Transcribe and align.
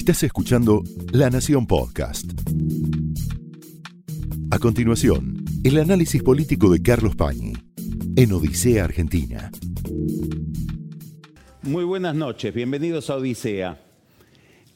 Estás 0.00 0.22
escuchando 0.22 0.82
La 1.12 1.28
Nación 1.28 1.66
Podcast. 1.66 2.24
A 4.50 4.58
continuación, 4.58 5.44
el 5.62 5.76
análisis 5.76 6.22
político 6.22 6.70
de 6.70 6.80
Carlos 6.80 7.14
Pañi 7.16 7.52
en 8.16 8.32
Odisea 8.32 8.84
Argentina. 8.84 9.50
Muy 11.60 11.84
buenas 11.84 12.14
noches, 12.14 12.54
bienvenidos 12.54 13.10
a 13.10 13.16
Odisea. 13.16 13.78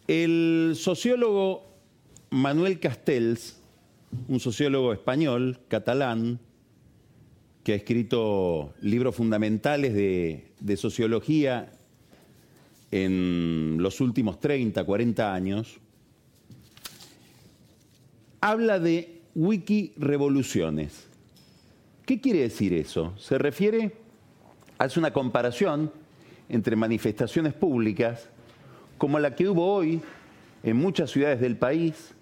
El 0.08 0.74
sociólogo 0.76 1.72
Manuel 2.28 2.78
Castells, 2.78 3.56
un 4.28 4.40
sociólogo 4.40 4.92
español, 4.92 5.58
catalán, 5.68 6.38
que 7.62 7.72
ha 7.72 7.76
escrito 7.76 8.74
libros 8.82 9.16
fundamentales 9.16 9.94
de, 9.94 10.52
de 10.60 10.76
sociología 10.76 11.72
en 12.94 13.78
los 13.80 14.00
últimos 14.00 14.38
30, 14.38 14.84
40 14.84 15.34
años, 15.34 15.80
habla 18.40 18.78
de 18.78 19.20
wiki 19.34 19.94
revoluciones. 19.96 21.08
¿Qué 22.06 22.20
quiere 22.20 22.42
decir 22.42 22.72
eso? 22.72 23.12
Se 23.18 23.36
refiere, 23.36 23.96
hace 24.78 25.00
una 25.00 25.12
comparación 25.12 25.90
entre 26.48 26.76
manifestaciones 26.76 27.52
públicas 27.52 28.28
como 28.96 29.18
la 29.18 29.34
que 29.34 29.48
hubo 29.48 29.74
hoy 29.74 30.00
en 30.62 30.76
muchas 30.76 31.10
ciudades 31.10 31.40
del 31.40 31.56
país, 31.56 32.14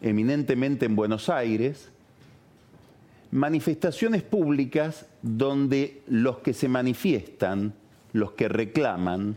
eminentemente 0.00 0.86
en 0.86 0.94
Buenos 0.94 1.28
Aires, 1.28 1.90
manifestaciones 3.32 4.22
públicas 4.22 5.06
donde 5.22 6.02
los 6.06 6.38
que 6.38 6.54
se 6.54 6.68
manifiestan, 6.68 7.74
los 8.12 8.30
que 8.34 8.48
reclaman, 8.48 9.36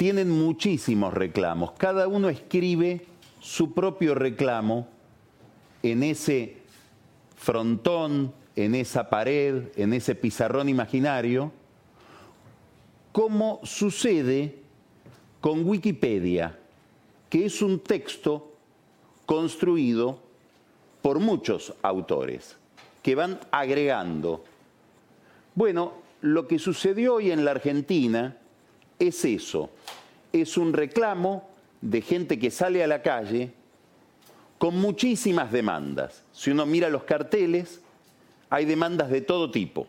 tienen 0.00 0.30
muchísimos 0.30 1.12
reclamos. 1.12 1.72
Cada 1.72 2.08
uno 2.08 2.30
escribe 2.30 3.04
su 3.38 3.74
propio 3.74 4.14
reclamo 4.14 4.88
en 5.82 6.02
ese 6.02 6.56
frontón, 7.36 8.32
en 8.56 8.74
esa 8.76 9.10
pared, 9.10 9.64
en 9.76 9.92
ese 9.92 10.14
pizarrón 10.14 10.70
imaginario, 10.70 11.52
como 13.12 13.60
sucede 13.62 14.60
con 15.38 15.68
Wikipedia, 15.68 16.58
que 17.28 17.44
es 17.44 17.60
un 17.60 17.80
texto 17.80 18.54
construido 19.26 20.18
por 21.02 21.18
muchos 21.18 21.74
autores 21.82 22.56
que 23.02 23.14
van 23.14 23.38
agregando. 23.50 24.44
Bueno, 25.54 25.92
lo 26.22 26.48
que 26.48 26.58
sucedió 26.58 27.16
hoy 27.16 27.30
en 27.30 27.44
la 27.44 27.50
Argentina 27.50 28.39
es 29.00 29.24
eso, 29.24 29.70
es 30.32 30.56
un 30.56 30.72
reclamo 30.72 31.48
de 31.80 32.02
gente 32.02 32.38
que 32.38 32.50
sale 32.50 32.84
a 32.84 32.86
la 32.86 33.02
calle 33.02 33.52
con 34.58 34.76
muchísimas 34.76 35.50
demandas. 35.50 36.22
Si 36.32 36.50
uno 36.50 36.66
mira 36.66 36.90
los 36.90 37.04
carteles, 37.04 37.80
hay 38.50 38.66
demandas 38.66 39.10
de 39.10 39.22
todo 39.22 39.50
tipo. 39.50 39.88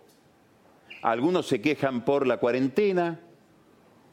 Algunos 1.01 1.45
se 1.47 1.61
quejan 1.61 2.05
por 2.05 2.25
la 2.25 2.37
cuarentena, 2.37 3.19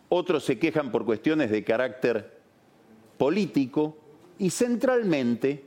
otros 0.08 0.44
se 0.44 0.58
quejan 0.58 0.90
por 0.90 1.04
cuestiones 1.04 1.50
de 1.50 1.62
carácter 1.62 2.38
político 3.18 3.96
y 4.38 4.50
centralmente 4.50 5.64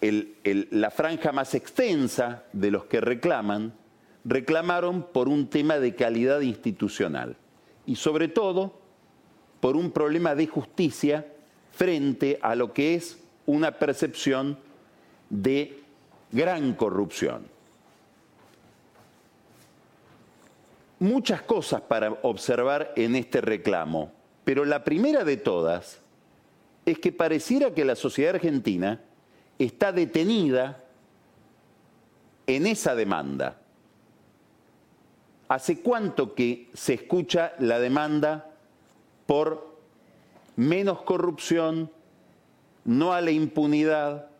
la 0.00 0.90
franja 0.90 1.30
más 1.30 1.54
extensa 1.54 2.42
de 2.52 2.72
los 2.72 2.86
que 2.86 3.00
reclaman 3.00 3.72
reclamaron 4.24 5.06
por 5.12 5.28
un 5.28 5.48
tema 5.48 5.78
de 5.78 5.94
calidad 5.94 6.40
institucional 6.40 7.36
y 7.86 7.96
sobre 7.96 8.28
todo 8.28 8.72
por 9.60 9.76
un 9.76 9.90
problema 9.90 10.34
de 10.34 10.46
justicia 10.46 11.26
frente 11.72 12.38
a 12.42 12.54
lo 12.54 12.72
que 12.72 12.94
es 12.94 13.18
una 13.46 13.72
percepción 13.72 14.58
de 15.30 15.80
gran 16.30 16.74
corrupción. 16.74 17.46
Muchas 20.98 21.42
cosas 21.42 21.80
para 21.80 22.10
observar 22.22 22.92
en 22.96 23.16
este 23.16 23.40
reclamo, 23.40 24.12
pero 24.44 24.64
la 24.64 24.84
primera 24.84 25.24
de 25.24 25.36
todas 25.36 26.00
es 26.86 26.98
que 26.98 27.12
pareciera 27.12 27.74
que 27.74 27.84
la 27.84 27.96
sociedad 27.96 28.36
argentina 28.36 29.00
está 29.58 29.92
detenida 29.92 30.82
en 32.46 32.66
esa 32.66 32.94
demanda. 32.94 33.61
¿Hace 35.52 35.82
cuánto 35.82 36.34
que 36.34 36.70
se 36.72 36.94
escucha 36.94 37.52
la 37.58 37.78
demanda 37.78 38.54
por 39.26 39.76
menos 40.56 41.02
corrupción, 41.02 41.90
no 42.86 43.12
a 43.12 43.20
la 43.20 43.32
impunidad, 43.32 44.30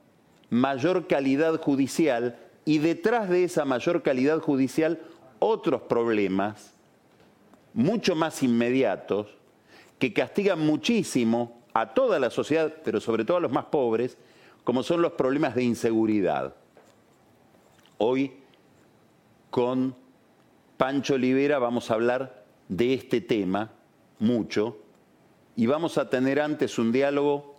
mayor 0.48 1.06
calidad 1.08 1.60
judicial 1.60 2.38
y 2.64 2.78
detrás 2.78 3.28
de 3.28 3.44
esa 3.44 3.66
mayor 3.66 4.02
calidad 4.02 4.38
judicial 4.38 5.02
otros 5.38 5.82
problemas 5.82 6.72
mucho 7.74 8.14
más 8.14 8.42
inmediatos 8.42 9.26
que 9.98 10.14
castigan 10.14 10.60
muchísimo 10.60 11.60
a 11.74 11.92
toda 11.92 12.18
la 12.20 12.30
sociedad, 12.30 12.72
pero 12.82 13.02
sobre 13.02 13.26
todo 13.26 13.36
a 13.36 13.40
los 13.40 13.52
más 13.52 13.66
pobres, 13.66 14.16
como 14.64 14.82
son 14.82 15.02
los 15.02 15.12
problemas 15.12 15.54
de 15.54 15.64
inseguridad. 15.64 16.54
Hoy 17.98 18.32
con 19.50 20.00
Pancho 20.82 21.14
Olivera 21.14 21.60
vamos 21.60 21.92
a 21.92 21.94
hablar 21.94 22.42
de 22.66 22.92
este 22.92 23.20
tema 23.20 23.70
mucho 24.18 24.78
y 25.54 25.66
vamos 25.66 25.96
a 25.96 26.10
tener 26.10 26.40
antes 26.40 26.76
un 26.76 26.90
diálogo 26.90 27.54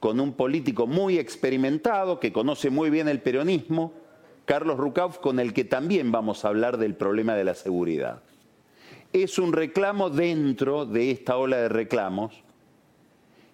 con 0.00 0.18
un 0.18 0.32
político 0.32 0.86
muy 0.86 1.18
experimentado 1.18 2.18
que 2.18 2.32
conoce 2.32 2.70
muy 2.70 2.88
bien 2.88 3.06
el 3.06 3.20
peronismo, 3.20 3.92
Carlos 4.46 4.78
Rucauf, 4.78 5.18
con 5.18 5.40
el 5.40 5.52
que 5.52 5.64
también 5.64 6.10
vamos 6.10 6.42
a 6.42 6.48
hablar 6.48 6.78
del 6.78 6.94
problema 6.94 7.34
de 7.34 7.44
la 7.44 7.54
seguridad. 7.54 8.22
Es 9.12 9.38
un 9.38 9.52
reclamo 9.52 10.08
dentro 10.08 10.86
de 10.86 11.10
esta 11.10 11.36
ola 11.36 11.58
de 11.58 11.68
reclamos 11.68 12.42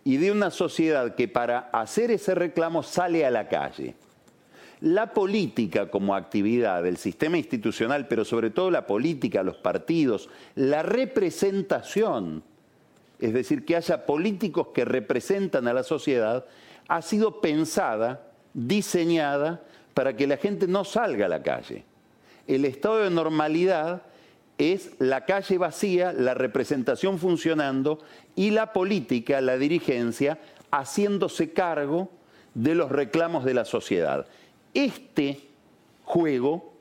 y 0.05 0.19
de 0.19 0.31
una 0.31 0.53
sociedad 0.53 1.17
que 1.17 1.27
para 1.27 1.69
hacer 1.73 2.13
ese 2.13 2.37
reclamo 2.37 2.85
sale 2.85 3.27
a 3.27 3.33
la 3.33 3.49
calle 3.49 3.97
la 4.85 5.15
política 5.15 5.89
como 5.91 6.15
actividad 6.15 6.83
del 6.83 6.99
sistema 6.99 7.39
institucional, 7.39 8.07
pero 8.07 8.23
sobre 8.23 8.51
todo 8.51 8.71
la 8.71 8.87
política, 8.87 9.43
los 9.43 9.57
partidos, 9.57 10.29
la 10.57 10.83
representación, 10.83 12.43
es 13.19 13.33
decir, 13.33 13.65
que 13.65 13.77
haya 13.77 14.05
políticos 14.05 14.69
que 14.75 14.85
representan 14.85 15.69
a 15.69 15.73
la 15.73 15.85
sociedad, 15.85 16.45
ha 16.87 17.01
sido 17.01 17.41
pensada, 17.41 18.27
diseñada 18.53 19.63
para 19.95 20.17
que 20.17 20.27
la 20.27 20.37
gente 20.37 20.67
no 20.69 20.85
salga 20.85 21.25
a 21.25 21.31
la 21.31 21.43
calle. 21.43 21.87
El 22.47 22.67
estado 22.67 22.99
de 22.99 23.11
normalidad 23.11 24.03
es 24.59 24.91
la 24.99 25.25
calle 25.25 25.57
vacía, 25.57 26.13
la 26.13 26.35
representación 26.35 27.19
funcionando 27.19 28.01
y 28.37 28.51
la 28.51 28.75
política, 28.75 29.41
la 29.41 29.57
dirigencia, 29.57 30.39
haciéndose 30.71 31.55
cargo 31.55 32.11
de 32.53 32.75
los 32.75 32.93
reclamos 32.93 33.47
de 33.47 33.55
la 33.55 33.65
sociedad. 33.65 34.27
Este 34.75 35.41
juego 36.05 36.75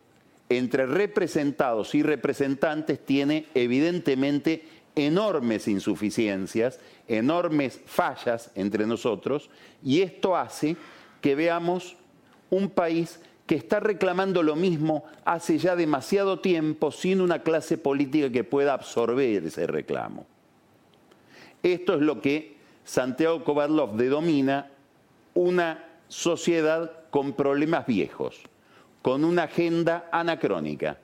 entre 0.49 0.85
representados 0.85 1.95
y 1.95 2.03
representantes 2.03 3.03
tiene 3.05 3.47
evidentemente 3.53 4.65
enormes 4.95 5.67
insuficiencias, 5.67 6.79
enormes 7.07 7.79
fallas 7.85 8.51
entre 8.55 8.85
nosotros, 8.85 9.49
y 9.83 10.01
esto 10.01 10.35
hace 10.35 10.75
que 11.21 11.35
veamos 11.35 11.95
un 12.49 12.69
país 12.69 13.19
que 13.45 13.55
está 13.55 13.79
reclamando 13.79 14.43
lo 14.43 14.55
mismo 14.55 15.03
hace 15.25 15.57
ya 15.57 15.75
demasiado 15.75 16.39
tiempo 16.39 16.91
sin 16.91 17.21
una 17.21 17.39
clase 17.39 17.77
política 17.77 18.29
que 18.31 18.43
pueda 18.43 18.73
absorber 18.73 19.45
ese 19.45 19.67
reclamo. 19.67 20.25
Esto 21.61 21.95
es 21.95 22.01
lo 22.01 22.21
que 22.21 22.57
Santiago 22.83 23.43
Kovarlov 23.43 23.95
denomina 23.95 24.69
una 25.33 25.92
sociedad 26.07 26.91
con 27.09 27.33
problemas 27.33 27.85
viejos, 27.85 28.41
con 29.01 29.23
una 29.23 29.43
agenda 29.43 30.07
anacrónica, 30.11 30.97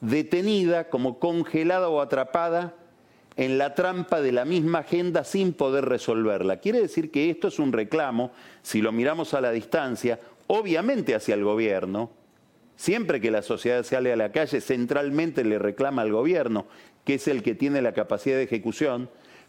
detenida 0.00 0.88
como 0.88 1.18
congelada 1.18 1.88
o 1.88 2.00
atrapada 2.00 2.74
en 3.36 3.56
la 3.56 3.74
trampa 3.74 4.20
de 4.20 4.32
la 4.32 4.44
misma 4.44 4.80
agenda 4.80 5.22
sin 5.22 5.52
poder 5.52 5.84
resolverla. 5.84 6.58
Quiere 6.58 6.80
decir 6.80 7.10
que 7.10 7.30
esto 7.30 7.48
es 7.48 7.58
un 7.58 7.72
reclamo, 7.72 8.32
si 8.62 8.80
lo 8.82 8.90
miramos 8.90 9.32
a 9.32 9.40
la 9.40 9.52
distancia, 9.52 10.18
obviamente 10.48 11.14
hacia 11.14 11.34
el 11.34 11.44
gobierno. 11.44 12.10
Siempre 12.74 13.20
que 13.20 13.30
la 13.30 13.42
sociedad 13.42 13.84
sale 13.84 14.12
a 14.12 14.16
la 14.16 14.32
calle, 14.32 14.60
centralmente 14.60 15.44
le 15.44 15.58
reclama 15.58 16.02
al 16.02 16.12
gobierno, 16.12 16.66
que 17.04 17.14
es 17.14 17.28
el 17.28 17.42
que 17.42 17.54
tiene 17.54 17.80
la 17.80 17.92
capacidad 17.92 18.36
de 18.36 18.44
ejecución, 18.44 19.08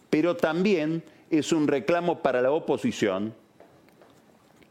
pero 0.10 0.36
también 0.36 1.04
es 1.30 1.52
un 1.52 1.68
reclamo 1.68 2.22
para 2.22 2.42
la 2.42 2.52
oposición, 2.52 3.34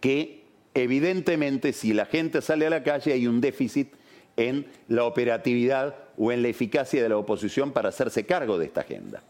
que 0.00 0.44
evidentemente 0.74 1.72
si 1.72 1.92
la 1.92 2.06
gente 2.06 2.40
sale 2.42 2.66
a 2.66 2.70
la 2.70 2.82
calle 2.82 3.12
hay 3.12 3.26
un 3.26 3.40
déficit 3.40 3.94
en 4.36 4.66
la 4.86 5.04
operatividad 5.04 5.96
o 6.16 6.30
en 6.32 6.42
la 6.42 6.48
eficacia 6.48 7.02
de 7.02 7.08
la 7.08 7.16
oposición 7.16 7.72
para 7.72 7.88
hacerse 7.88 8.24
cargo 8.24 8.58
de 8.58 8.66
esta 8.66 8.82
agenda. 8.82 9.22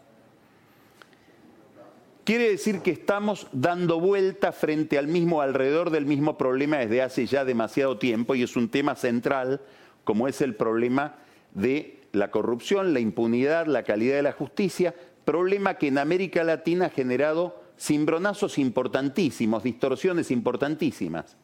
Quiere 2.24 2.50
decir 2.50 2.80
que 2.80 2.90
estamos 2.90 3.46
dando 3.52 4.00
vuelta 4.00 4.52
frente 4.52 4.98
al 4.98 5.08
mismo, 5.08 5.40
alrededor 5.40 5.88
del 5.88 6.04
mismo 6.04 6.36
problema 6.36 6.76
desde 6.76 7.00
hace 7.00 7.24
ya 7.24 7.46
demasiado 7.46 7.96
tiempo 7.96 8.34
y 8.34 8.42
es 8.42 8.54
un 8.54 8.68
tema 8.68 8.96
central 8.96 9.62
como 10.04 10.28
es 10.28 10.42
el 10.42 10.54
problema 10.54 11.16
de 11.54 12.00
la 12.12 12.30
corrupción, 12.30 12.92
la 12.92 13.00
impunidad, 13.00 13.66
la 13.66 13.82
calidad 13.82 14.16
de 14.16 14.22
la 14.22 14.32
justicia, 14.32 14.94
problema 15.24 15.78
que 15.78 15.88
en 15.88 15.98
América 15.98 16.44
Latina 16.44 16.86
ha 16.86 16.90
generado 16.90 17.57
cimbronazos 17.78 18.58
importantísimos, 18.58 19.62
distorsiones 19.62 20.30
importantísimas. 20.30 21.36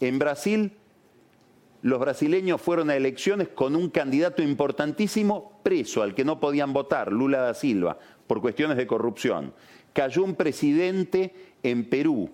En 0.00 0.18
Brasil, 0.18 0.72
los 1.82 2.00
brasileños 2.00 2.60
fueron 2.60 2.90
a 2.90 2.96
elecciones 2.96 3.48
con 3.48 3.76
un 3.76 3.90
candidato 3.90 4.42
importantísimo 4.42 5.60
preso, 5.62 6.02
al 6.02 6.14
que 6.14 6.24
no 6.24 6.40
podían 6.40 6.72
votar, 6.72 7.12
Lula 7.12 7.38
da 7.38 7.54
Silva, 7.54 7.98
por 8.26 8.40
cuestiones 8.40 8.76
de 8.76 8.86
corrupción 8.86 9.52
cayó 9.96 10.24
un 10.24 10.34
presidente 10.34 11.34
en 11.62 11.88
Perú. 11.88 12.30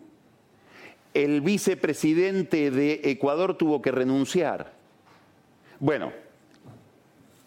El 1.15 1.43
vicepresidente 1.43 2.73
de 2.73 3.03
Ecuador 3.05 3.57
tuvo 3.57 3.81
que 3.81 3.93
renunciar. 3.93 4.73
Bueno, 5.79 6.13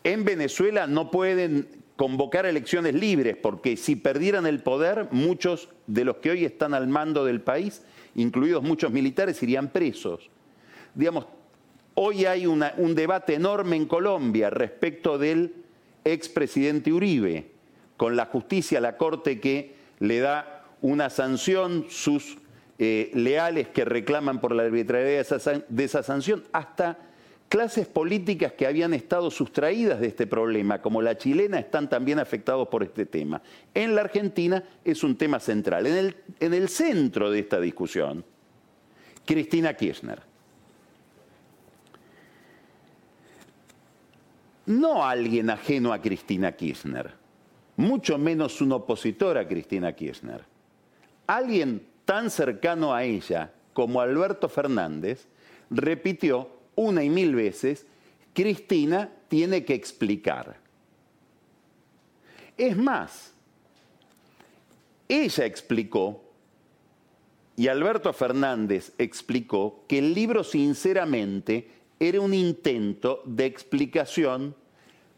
en 0.05 0.23
Venezuela 0.23 0.87
no 0.87 1.11
pueden 1.11 1.67
convocar 1.95 2.45
elecciones 2.45 2.93
libres 2.93 3.37
porque 3.37 3.77
si 3.77 3.95
perdieran 3.95 4.45
el 4.45 4.61
poder, 4.61 5.07
muchos 5.11 5.69
de 5.87 6.05
los 6.05 6.17
que 6.17 6.31
hoy 6.31 6.45
están 6.45 6.73
al 6.73 6.87
mando 6.87 7.25
del 7.25 7.41
país, 7.41 7.83
incluidos 8.15 8.63
muchos 8.63 8.91
militares, 8.91 9.41
irían 9.43 9.69
presos. 9.69 10.29
Digamos, 10.93 11.25
hoy 11.93 12.25
hay 12.25 12.45
un 12.45 12.95
debate 12.95 13.35
enorme 13.35 13.75
en 13.75 13.85
Colombia 13.85 14.49
respecto 14.49 15.17
del 15.17 15.53
expresidente 16.03 16.93
Uribe, 16.93 17.51
con 17.97 18.15
la 18.15 18.25
justicia, 18.25 18.79
la 18.79 18.97
corte 18.97 19.39
que 19.39 19.75
le 19.99 20.19
da 20.19 20.65
una 20.81 21.09
sanción, 21.09 21.85
sus 21.89 22.37
eh, 22.77 23.09
leales 23.13 23.69
que 23.69 23.85
reclaman 23.85 24.41
por 24.41 24.53
la 24.53 24.63
arbitrariedad 24.63 25.25
de 25.67 25.83
esa, 25.83 26.03
sanción, 26.03 26.43
hasta 26.51 26.99
clases 27.55 27.87
políticas 27.87 28.51
que 28.51 28.67
habían 28.67 28.93
estado 28.93 29.31
sustraídas 29.31 30.01
de 30.01 30.07
este 30.07 30.27
problema, 30.27 30.81
como 30.81 31.01
la 31.01 31.17
chilena, 31.17 31.57
están 31.57 31.89
también 31.89 32.19
afectados 32.19 32.67
por 32.67 32.83
este 32.83 33.05
tema. 33.05 33.41
En 33.73 33.95
la 33.95 34.01
Argentina 34.01 34.61
es 34.83 35.05
un 35.05 35.15
tema 35.15 35.39
central. 35.39 35.87
En 35.87 35.95
el, 35.95 36.17
en 36.41 36.53
el 36.53 36.67
centro 36.67 37.31
de 37.31 37.39
esta 37.39 37.61
discusión, 37.61 38.25
Cristina 39.25 39.73
Kirchner. 39.73 40.21
No 44.65 45.05
alguien 45.05 45.49
ajeno 45.49 45.93
a 45.93 46.01
Cristina 46.01 46.51
Kirchner 46.51 47.13
mucho 47.77 48.17
menos 48.17 48.59
un 48.59 48.73
opositor 48.73 49.37
a 49.37 49.47
Cristina 49.47 49.93
Kirchner. 49.93 50.43
Alguien 51.25 51.87
tan 52.03 52.29
cercano 52.29 52.93
a 52.93 53.05
ella 53.05 53.53
como 53.71 54.01
Alberto 54.01 54.49
Fernández 54.49 55.29
repitió 55.69 56.54
una 56.75 57.03
y 57.03 57.09
mil 57.09 57.35
veces, 57.35 57.85
Cristina 58.33 59.09
tiene 59.27 59.63
que 59.63 59.73
explicar. 59.73 60.57
Es 62.57 62.75
más, 62.77 63.33
ella 65.07 65.45
explicó 65.45 66.21
y 67.57 67.67
Alberto 67.67 68.11
Fernández 68.11 68.93
explicó 68.97 69.83
que 69.87 69.99
el 69.99 70.13
libro 70.13 70.43
sinceramente 70.43 71.69
era 71.99 72.19
un 72.19 72.33
intento 72.33 73.21
de 73.25 73.45
explicación 73.45 74.55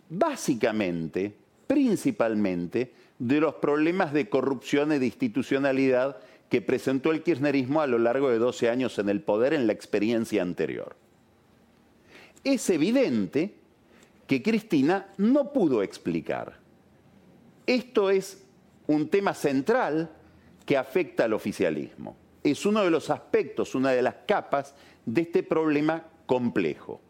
básicamente 0.10 1.36
principalmente 1.68 2.94
de 3.20 3.42
los 3.42 3.56
problemas 3.56 4.14
de 4.14 4.30
corrupción 4.30 4.94
y 4.94 5.00
de 5.00 5.06
institucionalidad 5.06 6.18
que 6.50 6.62
presentó 6.62 7.12
el 7.12 7.24
kirchnerismo 7.24 7.82
a 7.82 7.88
lo 7.88 8.00
largo 8.00 8.30
de 8.30 8.38
12 8.38 8.70
años 8.70 8.98
en 9.00 9.10
el 9.10 9.22
poder 9.22 9.54
en 9.54 9.68
la 9.68 9.74
experiencia 9.74 10.42
anterior. 10.42 10.96
Es 12.44 12.70
evidente 12.70 13.56
que 14.26 14.42
Cristina 14.42 15.14
no 15.18 15.52
pudo 15.54 15.82
explicar. 15.82 16.60
Esto 17.66 18.10
es 18.10 18.44
un 18.88 19.10
tema 19.10 19.34
central 19.34 20.10
que 20.66 20.78
afecta 20.78 21.26
al 21.26 21.34
oficialismo. 21.34 22.16
Es 22.44 22.66
uno 22.66 22.84
de 22.84 22.90
los 22.90 23.10
aspectos, 23.10 23.76
una 23.76 23.92
de 23.92 24.02
las 24.02 24.16
capas 24.26 24.76
de 25.06 25.22
este 25.22 25.44
problema 25.44 26.06
complejo. 26.26 27.02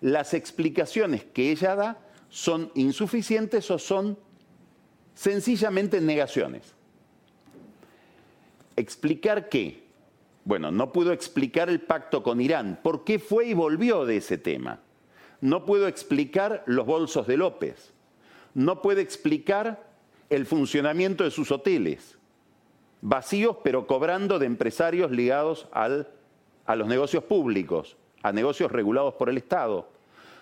Las 0.00 0.34
explicaciones 0.34 1.24
que 1.24 1.50
ella 1.50 1.74
da 1.74 1.98
son 2.28 2.70
insuficientes 2.74 3.70
o 3.70 3.78
son 3.78 4.18
sencillamente 5.14 6.00
negaciones. 6.00 6.74
¿Explicar 8.76 9.48
qué? 9.48 9.87
Bueno, 10.48 10.70
no 10.70 10.94
puedo 10.94 11.12
explicar 11.12 11.68
el 11.68 11.82
pacto 11.82 12.22
con 12.22 12.40
Irán. 12.40 12.80
¿Por 12.82 13.04
qué 13.04 13.18
fue 13.18 13.48
y 13.48 13.52
volvió 13.52 14.06
de 14.06 14.16
ese 14.16 14.38
tema? 14.38 14.80
No 15.42 15.66
puedo 15.66 15.86
explicar 15.86 16.62
los 16.64 16.86
bolsos 16.86 17.26
de 17.26 17.36
López. 17.36 17.92
No 18.54 18.80
puedo 18.80 18.98
explicar 18.98 19.86
el 20.30 20.46
funcionamiento 20.46 21.22
de 21.22 21.32
sus 21.32 21.52
hoteles, 21.52 22.16
vacíos 23.02 23.58
pero 23.62 23.86
cobrando 23.86 24.38
de 24.38 24.46
empresarios 24.46 25.10
ligados 25.10 25.68
a 25.70 25.86
los 26.76 26.88
negocios 26.88 27.24
públicos, 27.24 27.98
a 28.22 28.32
negocios 28.32 28.72
regulados 28.72 29.12
por 29.16 29.28
el 29.28 29.36
Estado. 29.36 29.90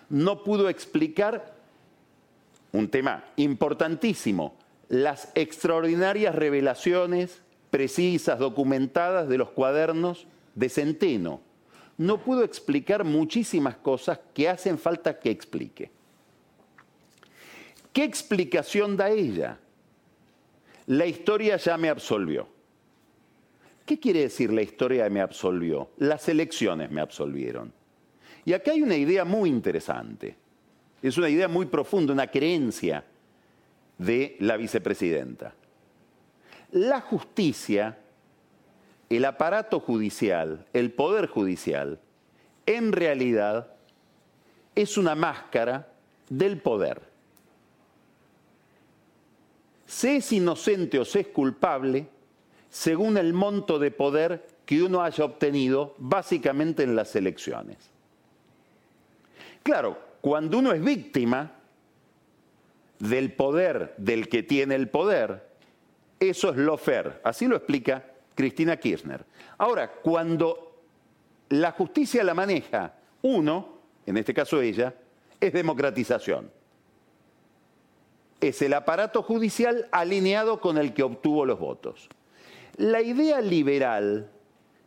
No 0.07 0.41
pudo 0.41 0.69
explicar 0.69 1.53
un 2.71 2.87
tema 2.87 3.25
importantísimo, 3.35 4.55
las 4.87 5.33
extraordinarias 5.35 6.33
revelaciones 6.33 7.41
precisas, 7.77 8.39
documentadas 8.39 9.29
de 9.29 9.37
los 9.37 9.51
cuadernos 9.51 10.25
de 10.55 10.67
Centeno. 10.67 11.41
No 11.95 12.17
pudo 12.17 12.43
explicar 12.43 13.03
muchísimas 13.03 13.77
cosas 13.77 14.19
que 14.33 14.49
hacen 14.49 14.79
falta 14.79 15.19
que 15.19 15.29
explique. 15.29 15.91
¿Qué 17.93 18.03
explicación 18.03 18.97
da 18.97 19.11
ella? 19.11 19.59
La 20.87 21.05
historia 21.05 21.57
ya 21.57 21.77
me 21.77 21.89
absolvió. 21.89 22.47
¿Qué 23.85 23.99
quiere 23.99 24.21
decir 24.21 24.51
la 24.51 24.63
historia 24.63 25.07
me 25.11 25.21
absolvió? 25.21 25.91
Las 25.97 26.27
elecciones 26.29 26.89
me 26.89 27.01
absolvieron. 27.01 27.71
Y 28.43 28.53
acá 28.53 28.71
hay 28.71 28.81
una 28.81 28.95
idea 28.95 29.23
muy 29.23 29.51
interesante. 29.51 30.35
Es 31.03 31.15
una 31.15 31.29
idea 31.29 31.47
muy 31.47 31.67
profunda, 31.67 32.11
una 32.11 32.25
creencia 32.25 33.05
de 33.99 34.35
la 34.39 34.57
vicepresidenta. 34.57 35.53
La 36.71 37.01
justicia, 37.01 37.97
el 39.09 39.25
aparato 39.25 39.79
judicial, 39.79 40.65
el 40.73 40.91
poder 40.91 41.27
judicial, 41.27 41.99
en 42.65 42.91
realidad 42.91 43.73
es 44.75 44.97
una 44.97 45.15
máscara 45.15 45.87
del 46.29 46.61
poder. 46.61 47.01
Se 49.85 50.17
es 50.17 50.31
inocente 50.33 50.99
o 50.99 51.05
se 51.05 51.21
es 51.21 51.27
culpable 51.27 52.09
según 52.69 53.17
el 53.17 53.33
monto 53.33 53.79
de 53.79 53.91
poder 53.91 54.47
que 54.65 54.83
uno 54.83 55.01
haya 55.01 55.23
obtenido 55.23 55.95
básicamente 55.97 56.83
en 56.83 56.95
las 56.95 57.15
elecciones. 57.15 57.77
Claro, 59.63 59.97
cuando 60.19 60.59
uno 60.59 60.73
es 60.73 60.83
víctima 60.83 61.53
del 62.99 63.31
poder 63.31 63.93
del 63.97 64.27
que 64.27 64.43
tiene 64.43 64.75
el 64.75 64.89
poder, 64.89 65.46
eso 66.19 66.49
es 66.51 66.57
lo 66.57 66.77
fair. 66.77 67.21
Así 67.23 67.47
lo 67.47 67.55
explica 67.55 68.03
Cristina 68.35 68.77
Kirchner. 68.77 69.25
Ahora, 69.57 69.91
cuando 69.91 70.81
la 71.49 71.71
justicia 71.71 72.23
la 72.23 72.33
maneja 72.33 72.93
uno, 73.21 73.79
en 74.05 74.17
este 74.17 74.33
caso 74.33 74.61
ella, 74.61 74.93
es 75.39 75.53
democratización. 75.53 76.51
Es 78.39 78.61
el 78.61 78.73
aparato 78.73 79.23
judicial 79.23 79.87
alineado 79.91 80.59
con 80.59 80.77
el 80.77 80.93
que 80.93 81.03
obtuvo 81.03 81.45
los 81.45 81.59
votos. 81.59 82.07
La 82.77 83.01
idea 83.01 83.41
liberal 83.41 84.29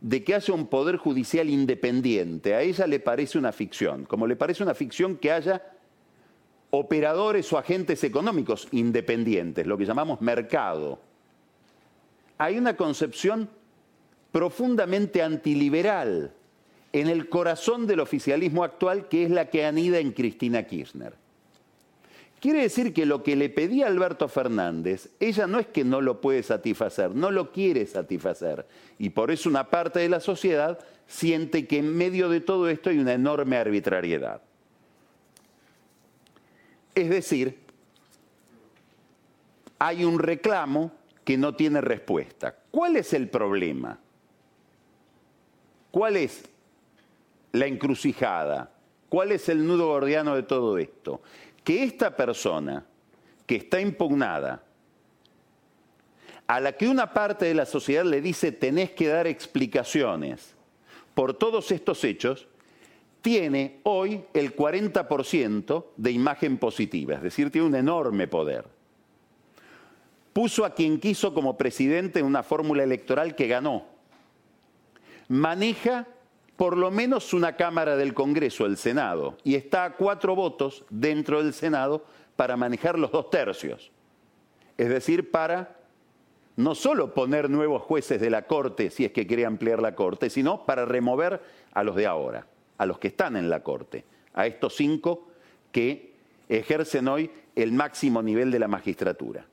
de 0.01 0.25
que 0.25 0.35
haya 0.35 0.55
un 0.55 0.67
poder 0.67 0.97
judicial 0.97 1.49
independiente. 1.49 2.55
A 2.55 2.63
ella 2.63 2.87
le 2.87 3.01
parece 3.01 3.39
una 3.39 3.53
ficción, 3.53 4.07
como 4.07 4.27
le 4.27 4.37
parece 4.37 4.63
una 4.63 4.75
ficción 4.75 5.17
que 5.17 5.31
haya 5.31 5.63
operadores 6.71 7.53
o 7.53 7.59
agentes 7.59 8.03
económicos 8.05 8.69
independientes, 8.73 9.67
lo 9.67 9.77
que 9.77 9.85
llamamos 9.85 10.21
mercado. 10.21 11.01
Hay 12.41 12.57
una 12.57 12.75
concepción 12.75 13.51
profundamente 14.33 15.21
antiliberal 15.21 16.33
en 16.91 17.09
el 17.09 17.29
corazón 17.29 17.87
del 17.87 18.01
oficialismo 18.01 18.65
actual 18.65 19.09
que 19.09 19.25
es 19.25 19.31
la 19.31 19.51
que 19.51 19.67
anida 19.67 19.99
en 19.99 20.13
Cristina 20.13 20.63
Kirchner. 20.63 21.13
Quiere 22.41 22.63
decir 22.63 22.95
que 22.95 23.05
lo 23.05 23.23
que 23.23 23.37
le 23.37 23.51
pedía 23.51 23.89
Alberto 23.89 24.27
Fernández, 24.27 25.11
ella 25.21 25.47
no 25.47 25.59
es 25.59 25.67
que 25.67 25.85
no 25.85 26.01
lo 26.01 26.23
puede 26.23 26.43
satisfacer, 26.43 27.15
no 27.15 27.31
lo 27.31 27.53
quiere 27.53 27.85
satisfacer. 27.85 28.67
Y 28.99 29.11
por 29.11 29.31
eso 29.31 29.51
una 29.51 29.69
parte 29.69 30.01
de 30.01 30.09
la 30.09 30.21
sociedad 30.21 30.79
siente 31.07 31.67
que 31.67 31.77
en 31.77 31.95
medio 31.95 32.31
de 32.31 32.41
todo 32.41 32.71
esto 32.71 32.89
hay 32.89 33.01
una 33.01 33.13
enorme 33.13 33.59
arbitrariedad. 33.59 34.41
Es 36.95 37.11
decir, 37.11 37.59
hay 39.79 40.07
un 40.07 40.19
reclamo 40.19 40.93
que 41.31 41.39
no 41.39 41.55
tiene 41.55 41.81
respuesta. 41.81 42.57
¿Cuál 42.73 42.97
es 42.97 43.13
el 43.13 43.29
problema? 43.29 43.97
¿Cuál 45.93 46.17
es 46.17 46.43
la 47.53 47.67
encrucijada? 47.67 48.73
¿Cuál 49.09 49.31
es 49.31 49.49
el 49.49 49.65
nudo 49.65 49.87
gordiano 49.87 50.35
de 50.35 50.43
todo 50.43 50.77
esto? 50.77 51.23
Que 51.63 51.85
esta 51.85 52.17
persona 52.17 52.85
que 53.47 53.55
está 53.55 53.81
impugnada, 53.81 54.65
a 56.49 56.59
la 56.59 56.73
que 56.73 56.89
una 56.89 57.13
parte 57.13 57.45
de 57.45 57.55
la 57.55 57.65
sociedad 57.65 58.05
le 58.05 58.21
dice 58.21 58.51
tenés 58.51 58.91
que 58.91 59.07
dar 59.07 59.29
explicaciones 59.29 60.57
por 61.15 61.35
todos 61.35 61.71
estos 61.71 62.03
hechos, 62.03 62.49
tiene 63.23 63.79
hoy 63.85 64.25
el 64.35 64.57
40% 64.57 65.85
de 65.97 66.11
imagen 66.11 66.59
positiva, 66.59 67.15
es 67.15 67.23
decir, 67.23 67.53
tiene 67.53 67.69
un 67.69 67.77
enorme 67.77 68.27
poder. 68.27 68.80
Puso 70.33 70.65
a 70.65 70.75
quien 70.75 71.01
quiso 71.01 71.35
como 71.35 71.57
presidente 71.57 72.21
en 72.21 72.27
una 72.27 72.43
fórmula 72.43 72.83
electoral 72.83 73.35
que 73.35 73.49
ganó. 73.49 73.87
Maneja 75.29 76.07
por 76.57 76.77
lo 76.77 76.91
menos 76.91 77.33
una 77.33 77.57
Cámara 77.57 77.97
del 77.97 78.15
Congreso, 78.15 78.67
el 78.67 78.77
Senado, 78.77 79.39
y 79.45 79.55
está 79.55 79.85
a 79.85 79.97
cuatro 79.97 80.35
votos 80.35 80.85
dentro 80.91 81.43
del 81.43 81.55
Senado 81.55 82.05
para 82.37 82.57
manejar 82.57 82.99
los 82.99 83.11
dos 83.11 83.31
tercios. 83.31 83.91
Es 84.77 84.89
decir, 84.89 85.31
para 85.31 85.77
no 86.57 86.75
solo 86.75 87.15
poner 87.15 87.49
nuevos 87.49 87.83
jueces 87.83 88.21
de 88.21 88.29
la 88.31 88.47
Corte, 88.47 88.91
si 88.91 89.05
es 89.05 89.13
que 89.13 89.27
quiere 89.27 89.47
ampliar 89.47 89.81
la 89.81 89.95
Corte, 89.95 90.29
sino 90.29 90.67
para 90.67 90.85
remover 90.85 91.41
a 91.73 91.83
los 91.83 91.97
de 91.97 92.07
ahora 92.07 92.47
a 92.81 92.87
los 92.87 92.99
que 92.99 93.09
están 93.09 93.37
en 93.37 93.51
la 93.51 93.63
Corte, 93.63 94.07
a 94.33 94.47
estos 94.47 94.75
cinco 94.75 95.29
que 95.71 96.15
ejercen 96.49 97.09
hoy 97.09 97.31
el 97.55 97.73
máximo 97.73 98.23
nivel 98.23 98.51
de 98.51 98.59
la 98.59 98.69
magistratura. 98.69 99.45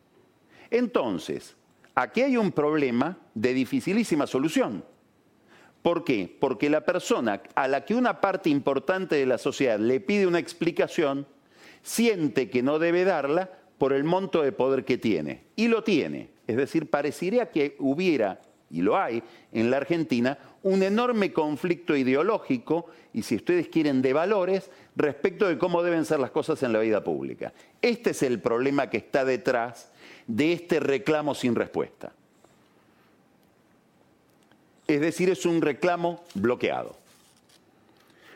Entonces, 0.70 1.56
aquí 1.96 2.22
hay 2.22 2.38
un 2.38 2.52
problema 2.52 3.18
de 3.34 3.54
dificilísima 3.54 4.28
solución. 4.28 4.84
¿Por 5.82 6.04
qué? 6.04 6.36
Porque 6.40 6.70
la 6.70 6.82
persona 6.82 7.42
a 7.56 7.68
la 7.68 7.86
que 7.86 7.96
una 7.96 8.20
parte 8.20 8.50
importante 8.50 9.16
de 9.16 9.26
la 9.26 9.38
sociedad 9.38 9.80
le 9.80 10.00
pide 10.00 10.28
una 10.28 10.40
explicación, 10.40 11.26
siente 11.82 12.50
que 12.50 12.62
no 12.62 12.80
debe 12.80 13.06
darla 13.06 13.50
por 13.78 13.94
el 13.94 14.04
monto 14.04 14.42
de 14.42 14.52
poder 14.52 14.84
que 14.84 14.98
tiene. 14.98 15.46
Y 15.56 15.68
lo 15.68 15.84
tiene. 15.84 16.30
Es 16.48 16.58
decir, 16.58 16.90
parecería 16.90 17.52
que 17.52 17.76
hubiera, 17.80 18.42
y 18.70 18.82
lo 18.82 18.98
hay, 18.98 19.24
en 19.54 19.72
la 19.72 19.78
Argentina, 19.78 20.38
un 20.64 20.84
enorme 20.84 21.32
conflicto 21.32 21.96
ideológico 21.96 22.88
y, 23.14 23.22
si 23.22 23.36
ustedes 23.36 23.70
quieren, 23.70 24.02
de 24.02 24.14
valores 24.14 24.70
respecto 24.96 25.48
de 25.48 25.58
cómo 25.58 25.84
deben 25.84 26.06
ser 26.06 26.20
las 26.20 26.32
cosas 26.32 26.62
en 26.64 26.74
la 26.74 26.80
vida 26.80 27.04
pública. 27.04 27.54
Este 27.82 28.10
es 28.10 28.24
el 28.24 28.42
problema 28.42 28.90
que 28.90 28.98
está 28.98 29.24
detrás 29.24 29.92
de 30.28 30.54
este 30.54 30.80
reclamo 30.80 31.34
sin 31.34 31.56
respuesta. 31.56 32.12
Es 34.86 35.02
decir, 35.02 35.30
es 35.30 35.46
un 35.46 35.62
reclamo 35.62 36.24
bloqueado. 36.36 36.96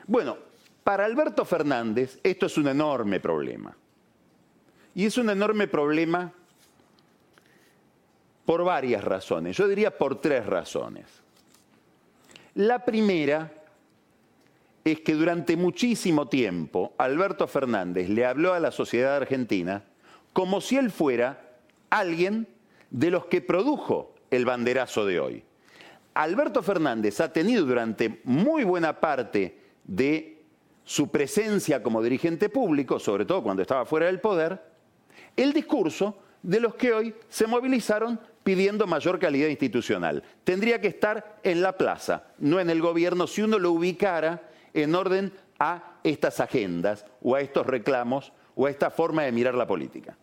Bueno, 0.07 0.37
para 0.83 1.05
Alberto 1.05 1.45
Fernández 1.45 2.19
esto 2.23 2.47
es 2.47 2.57
un 2.57 2.67
enorme 2.67 3.19
problema. 3.19 3.75
Y 4.93 5.05
es 5.05 5.17
un 5.17 5.29
enorme 5.29 5.67
problema 5.67 6.33
por 8.45 8.63
varias 8.65 9.03
razones. 9.03 9.55
Yo 9.55 9.67
diría 9.67 9.97
por 9.97 10.19
tres 10.19 10.45
razones. 10.45 11.05
La 12.55 12.83
primera 12.83 13.53
es 14.83 14.99
que 15.01 15.13
durante 15.13 15.55
muchísimo 15.55 16.27
tiempo 16.27 16.93
Alberto 16.97 17.47
Fernández 17.47 18.09
le 18.09 18.25
habló 18.25 18.53
a 18.53 18.59
la 18.59 18.71
sociedad 18.71 19.15
argentina 19.15 19.83
como 20.33 20.59
si 20.59 20.75
él 20.75 20.91
fuera 20.91 21.50
alguien 21.91 22.47
de 22.89 23.11
los 23.11 23.25
que 23.27 23.41
produjo 23.41 24.15
el 24.31 24.45
banderazo 24.45 25.05
de 25.05 25.19
hoy. 25.19 25.43
Alberto 26.15 26.63
Fernández 26.63 27.21
ha 27.21 27.31
tenido 27.31 27.65
durante 27.65 28.21
muy 28.23 28.63
buena 28.63 28.99
parte 28.99 29.59
de 29.83 30.41
su 30.83 31.09
presencia 31.09 31.83
como 31.83 32.01
dirigente 32.01 32.49
público, 32.49 32.99
sobre 32.99 33.25
todo 33.25 33.43
cuando 33.43 33.61
estaba 33.61 33.85
fuera 33.85 34.07
del 34.07 34.19
poder, 34.19 34.61
el 35.35 35.53
discurso 35.53 36.17
de 36.41 36.59
los 36.59 36.75
que 36.75 36.91
hoy 36.91 37.15
se 37.29 37.47
movilizaron 37.47 38.19
pidiendo 38.43 38.87
mayor 38.87 39.19
calidad 39.19 39.47
institucional. 39.47 40.23
Tendría 40.43 40.81
que 40.81 40.87
estar 40.87 41.39
en 41.43 41.61
la 41.61 41.77
plaza, 41.77 42.23
no 42.39 42.59
en 42.59 42.69
el 42.69 42.81
gobierno, 42.81 43.27
si 43.27 43.41
uno 43.41 43.59
lo 43.59 43.71
ubicara 43.71 44.49
en 44.73 44.95
orden 44.95 45.31
a 45.59 45.99
estas 46.03 46.39
agendas 46.39 47.05
o 47.21 47.35
a 47.35 47.41
estos 47.41 47.67
reclamos 47.67 48.33
o 48.55 48.65
a 48.65 48.69
esta 48.69 48.89
forma 48.89 49.23
de 49.23 49.31
mirar 49.31 49.53
la 49.55 49.67
política. 49.67 50.17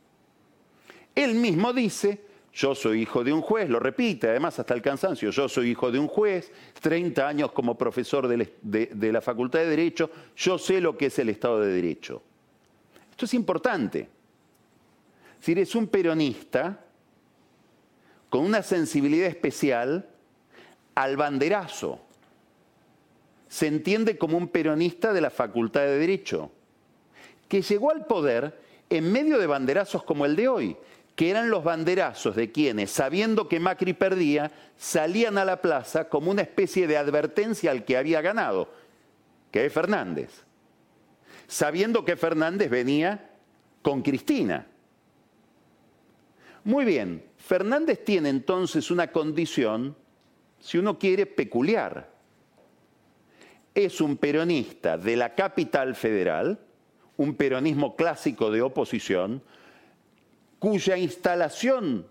Él 1.18 1.34
mismo 1.34 1.72
dice, 1.72 2.20
yo 2.52 2.74
soy 2.76 3.02
hijo 3.02 3.24
de 3.24 3.32
un 3.32 3.40
juez, 3.40 3.68
lo 3.68 3.80
repite 3.80 4.28
además 4.28 4.58
hasta 4.58 4.72
el 4.72 4.80
cansancio, 4.80 5.30
yo 5.30 5.48
soy 5.48 5.70
hijo 5.70 5.90
de 5.90 5.98
un 5.98 6.06
juez, 6.06 6.52
30 6.80 7.26
años 7.26 7.50
como 7.50 7.76
profesor 7.76 8.28
de, 8.28 8.52
de 8.62 9.12
la 9.12 9.20
Facultad 9.20 9.58
de 9.58 9.66
Derecho, 9.66 10.10
yo 10.36 10.58
sé 10.58 10.80
lo 10.80 10.96
que 10.96 11.06
es 11.06 11.18
el 11.18 11.28
Estado 11.30 11.60
de 11.60 11.72
Derecho. 11.72 12.22
Esto 13.10 13.24
es 13.24 13.34
importante. 13.34 14.08
Si 15.40 15.50
eres 15.50 15.74
un 15.74 15.88
peronista, 15.88 16.84
con 18.30 18.44
una 18.44 18.62
sensibilidad 18.62 19.26
especial 19.26 20.08
al 20.94 21.16
banderazo. 21.16 22.00
Se 23.48 23.66
entiende 23.66 24.18
como 24.18 24.36
un 24.36 24.46
peronista 24.46 25.12
de 25.12 25.20
la 25.20 25.30
Facultad 25.30 25.80
de 25.80 25.98
Derecho, 25.98 26.52
que 27.48 27.62
llegó 27.62 27.90
al 27.90 28.06
poder 28.06 28.60
en 28.88 29.10
medio 29.10 29.38
de 29.38 29.48
banderazos 29.48 30.02
como 30.04 30.24
el 30.24 30.36
de 30.36 30.48
hoy, 30.48 30.76
que 31.18 31.30
eran 31.30 31.50
los 31.50 31.64
banderazos 31.64 32.36
de 32.36 32.52
quienes, 32.52 32.92
sabiendo 32.92 33.48
que 33.48 33.58
Macri 33.58 33.92
perdía, 33.92 34.52
salían 34.76 35.36
a 35.36 35.44
la 35.44 35.60
plaza 35.60 36.08
como 36.08 36.30
una 36.30 36.42
especie 36.42 36.86
de 36.86 36.96
advertencia 36.96 37.72
al 37.72 37.84
que 37.84 37.96
había 37.96 38.20
ganado, 38.20 38.72
que 39.50 39.66
es 39.66 39.72
Fernández, 39.72 40.44
sabiendo 41.48 42.04
que 42.04 42.16
Fernández 42.16 42.70
venía 42.70 43.30
con 43.82 44.02
Cristina. 44.02 44.68
Muy 46.62 46.84
bien, 46.84 47.24
Fernández 47.36 48.04
tiene 48.04 48.28
entonces 48.28 48.88
una 48.88 49.10
condición, 49.10 49.96
si 50.60 50.78
uno 50.78 51.00
quiere, 51.00 51.26
peculiar. 51.26 52.12
Es 53.74 54.00
un 54.00 54.18
peronista 54.18 54.96
de 54.96 55.16
la 55.16 55.34
capital 55.34 55.96
federal, 55.96 56.60
un 57.16 57.34
peronismo 57.34 57.96
clásico 57.96 58.52
de 58.52 58.62
oposición, 58.62 59.42
cuya 60.58 60.96
instalación 60.96 62.06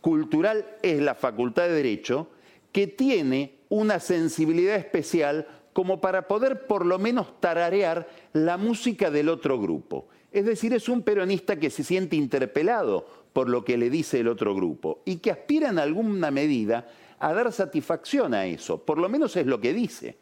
cultural 0.00 0.66
es 0.82 1.00
la 1.00 1.14
Facultad 1.14 1.64
de 1.64 1.74
Derecho, 1.74 2.28
que 2.72 2.86
tiene 2.86 3.54
una 3.68 4.00
sensibilidad 4.00 4.76
especial 4.76 5.46
como 5.72 6.00
para 6.00 6.26
poder 6.26 6.66
por 6.66 6.84
lo 6.84 6.98
menos 6.98 7.40
tararear 7.40 8.08
la 8.32 8.56
música 8.56 9.10
del 9.10 9.28
otro 9.28 9.60
grupo. 9.60 10.08
Es 10.32 10.44
decir, 10.44 10.74
es 10.74 10.88
un 10.88 11.02
peronista 11.02 11.56
que 11.56 11.70
se 11.70 11.84
siente 11.84 12.16
interpelado 12.16 13.06
por 13.32 13.48
lo 13.48 13.64
que 13.64 13.78
le 13.78 13.88
dice 13.88 14.20
el 14.20 14.28
otro 14.28 14.54
grupo 14.54 15.00
y 15.04 15.16
que 15.16 15.30
aspira 15.30 15.68
en 15.68 15.78
alguna 15.78 16.30
medida 16.30 16.88
a 17.18 17.32
dar 17.32 17.52
satisfacción 17.52 18.34
a 18.34 18.46
eso, 18.46 18.78
por 18.78 18.98
lo 18.98 19.08
menos 19.08 19.36
es 19.36 19.46
lo 19.46 19.60
que 19.60 19.72
dice. 19.72 20.16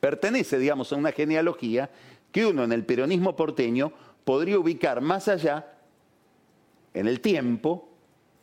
Pertenece, 0.00 0.58
digamos, 0.58 0.92
a 0.92 0.96
una 0.96 1.12
genealogía 1.12 1.90
que 2.30 2.46
uno 2.46 2.64
en 2.64 2.72
el 2.72 2.84
peronismo 2.84 3.36
porteño 3.36 3.92
podría 4.24 4.58
ubicar 4.58 5.00
más 5.00 5.28
allá 5.28 5.73
en 6.94 7.08
el 7.08 7.20
tiempo, 7.20 7.90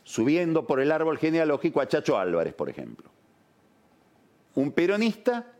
subiendo 0.04 0.66
por 0.66 0.80
el 0.80 0.92
árbol 0.92 1.18
genealógico 1.18 1.80
a 1.80 1.88
Chacho 1.88 2.18
Álvarez, 2.18 2.54
por 2.54 2.68
ejemplo. 2.68 3.10
Un 4.54 4.72
peronista 4.72 5.52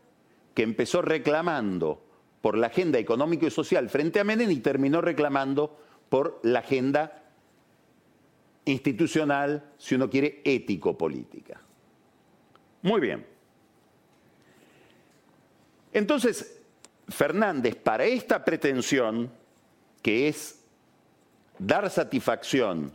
que 0.53 0.63
empezó 0.63 1.01
reclamando 1.01 2.03
por 2.41 2.57
la 2.57 2.67
agenda 2.67 2.99
económico 2.99 3.47
y 3.47 3.51
social 3.51 3.89
frente 3.89 4.19
a 4.19 4.23
Menem 4.23 4.51
y 4.51 4.59
terminó 4.59 5.01
reclamando 5.01 5.79
por 6.09 6.39
la 6.43 6.59
agenda 6.59 7.23
institucional, 8.65 9.71
si 9.77 9.95
uno 9.95 10.09
quiere, 10.09 10.41
ético-política. 10.43 11.59
Muy 12.83 13.01
bien. 13.01 13.25
Entonces, 15.91 16.61
Fernández, 17.07 17.75
para 17.75 18.05
esta 18.05 18.43
pretensión, 18.43 19.31
que 20.01 20.27
es 20.27 20.62
dar 21.59 21.89
satisfacción 21.89 22.91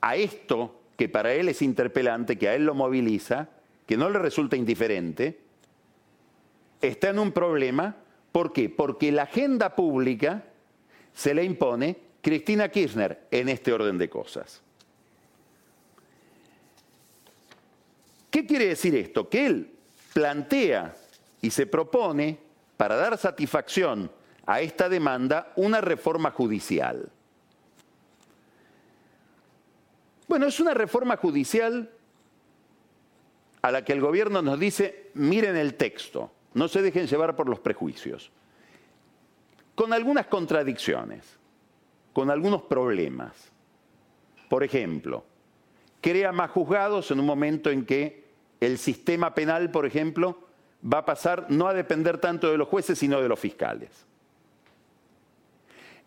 a 0.00 0.16
esto 0.16 0.80
que 0.96 1.08
para 1.08 1.32
él 1.32 1.48
es 1.48 1.62
interpelante, 1.62 2.38
que 2.38 2.48
a 2.48 2.54
él 2.54 2.64
lo 2.64 2.74
moviliza, 2.74 3.48
que 3.86 3.96
no 3.96 4.10
le 4.10 4.18
resulta 4.18 4.56
indiferente, 4.56 5.38
está 6.80 7.10
en 7.10 7.18
un 7.18 7.32
problema. 7.32 7.96
¿Por 8.32 8.52
qué? 8.52 8.68
Porque 8.68 9.12
la 9.12 9.22
agenda 9.22 9.74
pública 9.74 10.44
se 11.14 11.34
le 11.34 11.44
impone 11.44 11.96
Cristina 12.20 12.68
Kirchner 12.68 13.26
en 13.30 13.48
este 13.48 13.72
orden 13.72 13.96
de 13.96 14.08
cosas. 14.08 14.62
¿Qué 18.30 18.44
quiere 18.44 18.66
decir 18.66 18.94
esto? 18.94 19.28
Que 19.28 19.46
él 19.46 19.72
plantea 20.12 20.94
y 21.40 21.50
se 21.50 21.66
propone, 21.66 22.38
para 22.76 22.96
dar 22.96 23.16
satisfacción 23.18 24.10
a 24.46 24.60
esta 24.60 24.88
demanda, 24.88 25.52
una 25.56 25.80
reforma 25.80 26.30
judicial. 26.30 27.10
Bueno, 30.28 30.46
es 30.46 30.60
una 30.60 30.74
reforma 30.74 31.16
judicial 31.16 31.90
a 33.62 33.70
la 33.70 33.84
que 33.84 33.94
el 33.94 34.00
gobierno 34.00 34.42
nos 34.42 34.60
dice, 34.60 35.10
miren 35.14 35.56
el 35.56 35.74
texto, 35.74 36.30
no 36.54 36.68
se 36.68 36.82
dejen 36.82 37.06
llevar 37.06 37.34
por 37.34 37.48
los 37.48 37.60
prejuicios, 37.60 38.30
con 39.74 39.92
algunas 39.92 40.26
contradicciones, 40.26 41.38
con 42.12 42.30
algunos 42.30 42.62
problemas. 42.62 43.50
Por 44.50 44.62
ejemplo, 44.62 45.24
crea 46.00 46.30
más 46.30 46.50
juzgados 46.50 47.10
en 47.10 47.20
un 47.20 47.26
momento 47.26 47.70
en 47.70 47.86
que 47.86 48.28
el 48.60 48.78
sistema 48.78 49.34
penal, 49.34 49.70
por 49.70 49.86
ejemplo, 49.86 50.38
va 50.84 50.98
a 50.98 51.04
pasar 51.04 51.46
no 51.48 51.68
a 51.68 51.74
depender 51.74 52.18
tanto 52.18 52.50
de 52.50 52.58
los 52.58 52.68
jueces, 52.68 52.98
sino 52.98 53.20
de 53.20 53.28
los 53.28 53.38
fiscales. 53.38 54.07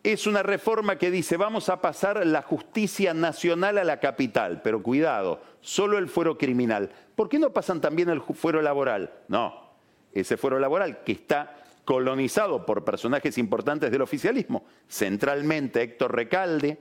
Es 0.03 0.25
una 0.25 0.41
reforma 0.41 0.97
que 0.97 1.11
dice, 1.11 1.37
vamos 1.37 1.69
a 1.69 1.79
pasar 1.79 2.25
la 2.25 2.41
justicia 2.41 3.13
nacional 3.13 3.77
a 3.77 3.83
la 3.83 3.99
capital, 3.99 4.61
pero 4.63 4.81
cuidado, 4.81 5.41
solo 5.61 5.99
el 5.99 6.07
fuero 6.07 6.39
criminal. 6.39 6.89
¿Por 7.15 7.29
qué 7.29 7.37
no 7.37 7.53
pasan 7.53 7.81
también 7.81 8.09
el 8.09 8.21
fuero 8.21 8.63
laboral? 8.63 9.13
No, 9.27 9.69
ese 10.11 10.37
fuero 10.37 10.57
laboral 10.57 11.03
que 11.03 11.11
está 11.11 11.55
colonizado 11.85 12.65
por 12.65 12.83
personajes 12.83 13.37
importantes 13.37 13.91
del 13.91 14.01
oficialismo, 14.01 14.65
centralmente 14.87 15.83
Héctor 15.83 16.15
Recalde. 16.15 16.79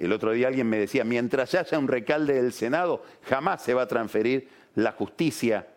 El 0.00 0.12
otro 0.12 0.32
día 0.32 0.48
alguien 0.48 0.68
me 0.68 0.78
decía, 0.78 1.04
mientras 1.04 1.54
haya 1.54 1.78
un 1.78 1.86
recalde 1.86 2.42
del 2.42 2.52
Senado, 2.52 3.04
jamás 3.22 3.62
se 3.62 3.74
va 3.74 3.82
a 3.82 3.88
transferir 3.88 4.48
la 4.74 4.92
justicia 4.92 5.68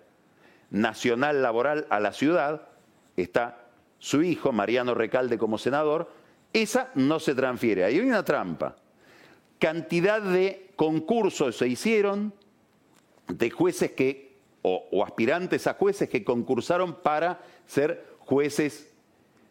nacional 0.71 1.43
laboral 1.43 1.85
a 1.89 1.99
la 1.99 2.11
ciudad. 2.11 2.69
Está 3.17 3.67
su 3.99 4.23
hijo, 4.23 4.51
Mariano 4.51 4.95
Recalde, 4.95 5.37
como 5.37 5.57
senador. 5.57 6.22
Esa 6.53 6.91
no 6.93 7.19
se 7.19 7.33
transfiere. 7.33 7.83
Ahí 7.83 7.99
hay 7.99 8.07
una 8.07 8.23
trampa. 8.23 8.75
Cantidad 9.59 10.21
de 10.21 10.71
concursos 10.75 11.57
se 11.57 11.67
hicieron 11.67 12.33
de 13.27 13.49
jueces 13.49 13.91
que, 13.91 14.37
o, 14.61 15.03
aspirantes 15.03 15.65
a 15.65 15.73
jueces 15.73 16.07
que 16.07 16.23
concursaron 16.23 17.01
para 17.01 17.41
ser 17.65 18.05
jueces 18.19 18.89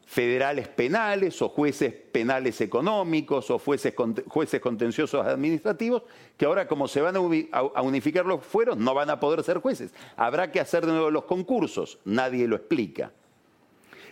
federales 0.07 0.69
penales 0.69 1.41
o 1.43 1.49
jueces 1.49 1.93
penales 1.93 2.61
económicos 2.61 3.51
o 3.51 3.59
jueces, 3.59 3.95
jueces 4.29 4.61
contenciosos 4.61 5.27
administrativos, 5.27 6.03
que 6.37 6.45
ahora 6.45 6.69
como 6.69 6.87
se 6.87 7.01
van 7.01 7.17
a 7.17 7.83
unificar 7.83 8.27
los 8.27 8.45
fueros 8.45 8.77
no 8.77 8.95
van 8.95 9.11
a 9.11 9.19
poder 9.19 9.43
ser 9.43 9.59
jueces. 9.59 9.93
Habrá 10.17 10.53
que 10.53 10.61
hacer 10.61 10.85
de 10.85 10.93
nuevo 10.93 11.11
los 11.11 11.25
concursos, 11.25 11.99
nadie 12.05 12.47
lo 12.47 12.57
explica. 12.57 13.11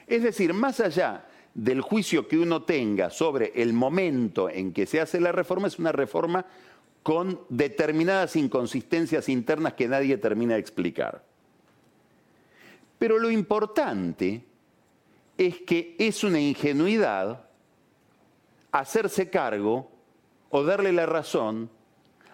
Es 0.07 0.23
decir, 0.23 0.55
más 0.55 0.81
allá 0.81 1.27
del 1.55 1.81
juicio 1.81 2.29
que 2.29 2.39
uno 2.39 2.63
tenga 2.63 3.11
sobre 3.11 3.53
el 3.55 3.73
momento 3.73 4.49
en 4.49 4.73
que 4.73 4.87
se 4.87 5.01
hace 5.01 5.21
la 5.21 5.33
reforma, 5.33 5.69
es 5.69 5.79
una 5.79 5.93
reforma 5.93 6.47
con 7.03 7.41
determinadas 7.49 8.37
inconsistencias 8.37 9.29
internas 9.29 9.75
que 9.75 9.89
nadie 9.89 10.17
termina 10.19 10.55
de 10.55 10.61
explicar. 10.61 11.25
Pero 12.99 13.19
lo 13.19 13.31
importante 13.31 14.45
es 15.39 15.61
que 15.63 15.97
es 15.99 16.23
una 16.23 16.39
ingenuidad 16.39 17.47
hacerse 18.73 19.31
cargo 19.31 19.91
o 20.51 20.63
darle 20.63 20.93
la 20.93 21.07
razón 21.07 21.71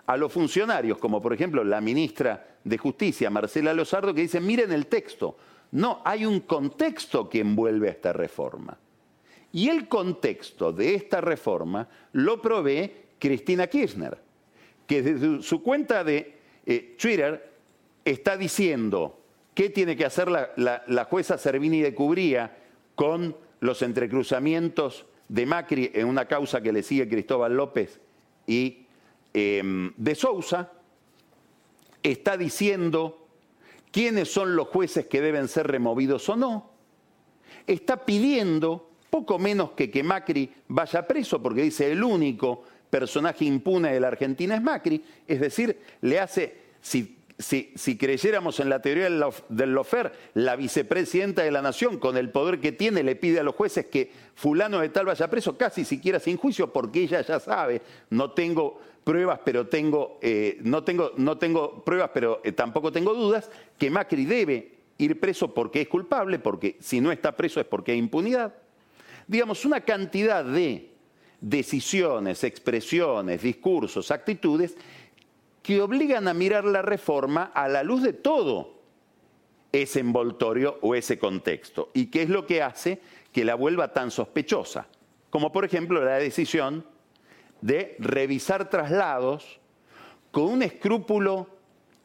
a 0.07 0.17
los 0.17 0.33
funcionarios, 0.33 0.99
como 0.99 1.23
por 1.23 1.33
ejemplo 1.33 1.65
la 1.65 1.81
ministra 1.81 2.59
de 2.65 2.79
Justicia, 2.79 3.31
Marcela 3.31 3.73
Lozardo, 3.75 4.13
que 4.13 4.23
dice, 4.23 4.41
miren 4.41 4.73
el 4.73 4.87
texto. 4.87 5.37
No, 5.73 6.01
hay 6.05 6.27
un 6.27 6.41
contexto 6.41 7.29
que 7.29 7.41
envuelve 7.41 7.89
a 7.89 7.93
esta 7.93 8.13
reforma. 8.13 8.77
Y 9.57 9.71
el 9.71 9.89
contexto 9.89 10.71
de 10.71 10.95
esta 10.95 11.23
reforma 11.23 11.89
lo 12.13 12.43
provee 12.43 12.93
Cristina 13.19 13.67
Kirchner 13.69 14.19
que 14.87 15.01
desde 15.01 15.43
su 15.43 15.63
cuenta 15.63 16.05
de 16.05 16.35
eh, 16.67 16.95
Twitter 17.01 17.55
está 18.05 18.37
diciendo 18.37 19.19
qué 19.55 19.71
tiene 19.71 19.97
que 19.97 20.05
hacer 20.05 20.29
la, 20.31 21.07
jueza 21.09 21.39
Servini 21.39 21.81
de 21.81 21.95
Cubría 21.95 22.55
con 22.95 23.35
los 23.61 23.81
entrecruzamientos 23.81 25.07
de 25.27 25.47
Macri 25.47 25.91
en 25.95 26.07
una 26.07 26.27
causa 26.27 26.61
que 26.61 26.71
le 26.71 26.83
sigue 26.83 27.09
Cristóbal 27.09 27.57
López 27.57 27.99
y 28.47 28.85
em, 29.33 29.91
de 29.97 30.15
Sousa, 30.15 30.71
está 32.03 32.37
diciendo 32.37 33.27
quiénes 33.91 34.31
son 34.31 34.55
los 34.55 34.69
jueces 34.69 35.07
que 35.07 35.23
deben 35.23 35.49
ser 35.49 35.67
removidos 35.67 36.29
o 36.29 36.37
no, 36.37 36.73
está 37.67 38.05
pidiendo 38.05 38.91
poco 39.17 39.39
menos 39.39 39.71
que 39.71 39.91
que 39.91 40.03
Macri 40.03 40.53
vaya 40.69 41.07
preso, 41.07 41.41
porque 41.41 41.63
dice 41.63 41.91
el 41.91 42.05
único 42.05 42.65
personaje 42.91 43.47
impune 43.47 43.95
de 43.95 43.99
la 43.99 44.09
Argentina 44.09 44.55
es 44.55 44.63
Macri, 44.63 45.03
es 45.27 45.41
decir, 45.41 45.81
le 46.03 46.21
hace, 46.21 46.55
si, 46.83 47.97
creyéramos 47.97 48.61
en 48.61 48.69
la 48.69 48.83
teoría 48.83 49.09
del 49.49 49.73
Lofer, 49.73 50.13
la 50.35 50.55
vicepresidenta 50.55 51.43
de 51.43 51.51
la 51.51 51.63
Nación, 51.63 51.99
con 51.99 52.19
el 52.19 52.29
poder 52.29 52.61
que 52.61 52.73
tiene, 52.73 53.03
le 53.03 53.17
pide 53.17 53.41
a 53.41 53.43
los 53.43 53.55
jueces 53.55 53.87
que 53.87 54.11
fulano 54.35 54.81
de 54.81 54.91
tal 54.91 55.07
vaya 55.07 55.31
preso, 55.31 55.57
casi 55.57 55.87
siquiera 55.87 56.21
sin 56.21 56.37
juicio, 56.37 56.71
porque 56.71 57.05
ella 57.05 57.23
ya 57.23 57.41
sabe, 57.41 57.81
no 58.11 58.33
tengo 58.33 58.79
pruebas, 59.03 59.41
pero 59.47 59.67
tengo, 59.67 60.19
eh, 60.21 60.59
no, 60.61 60.85
tengo, 60.85 61.13
no 61.17 61.39
tengo 61.39 61.83
pruebas, 61.85 62.11
pero 62.13 62.43
eh, 62.45 62.53
tampoco 62.53 62.93
tengo 62.93 63.15
dudas, 63.15 63.51
que 63.79 63.89
Macri 63.89 64.27
debe 64.27 64.73
ir 64.99 65.19
preso 65.19 65.55
porque 65.55 65.81
es 65.81 65.89
culpable, 65.89 66.39
porque 66.39 66.77
si 66.81 67.01
no 67.01 67.11
está 67.11 67.35
preso 67.35 67.61
es 67.61 67.67
porque 67.67 67.93
hay 67.93 67.99
impunidad. 67.99 68.66
Digamos, 69.27 69.65
una 69.65 69.81
cantidad 69.81 70.45
de 70.45 70.91
decisiones, 71.41 72.45
expresiones, 72.45 73.43
discursos, 73.43 74.11
actitudes 74.11 74.77
que 75.63 75.81
obligan 75.81 76.29
a 76.29 76.35
mirar 76.35 76.65
la 76.65 76.83
reforma 76.83 77.51
a 77.55 77.69
la 77.69 77.83
luz 77.83 78.03
de 78.03 78.13
todo 78.13 78.77
ese 79.73 80.01
envoltorio 80.01 80.79
o 80.81 80.95
ese 80.95 81.19
contexto. 81.19 81.91
¿Y 81.93 82.07
qué 82.07 82.23
es 82.23 82.29
lo 82.29 82.47
que 82.47 82.63
hace 82.63 83.01
que 83.33 83.45
la 83.45 83.55
vuelva 83.55 83.93
tan 83.93 84.11
sospechosa? 84.11 84.87
Como 85.29 85.53
por 85.53 85.65
ejemplo 85.65 86.05
la 86.05 86.19
decisión 86.19 86.87
de 87.61 87.97
revisar 87.99 88.71
traslados 88.71 89.61
con 90.31 90.45
un 90.45 90.63
escrúpulo 90.63 91.49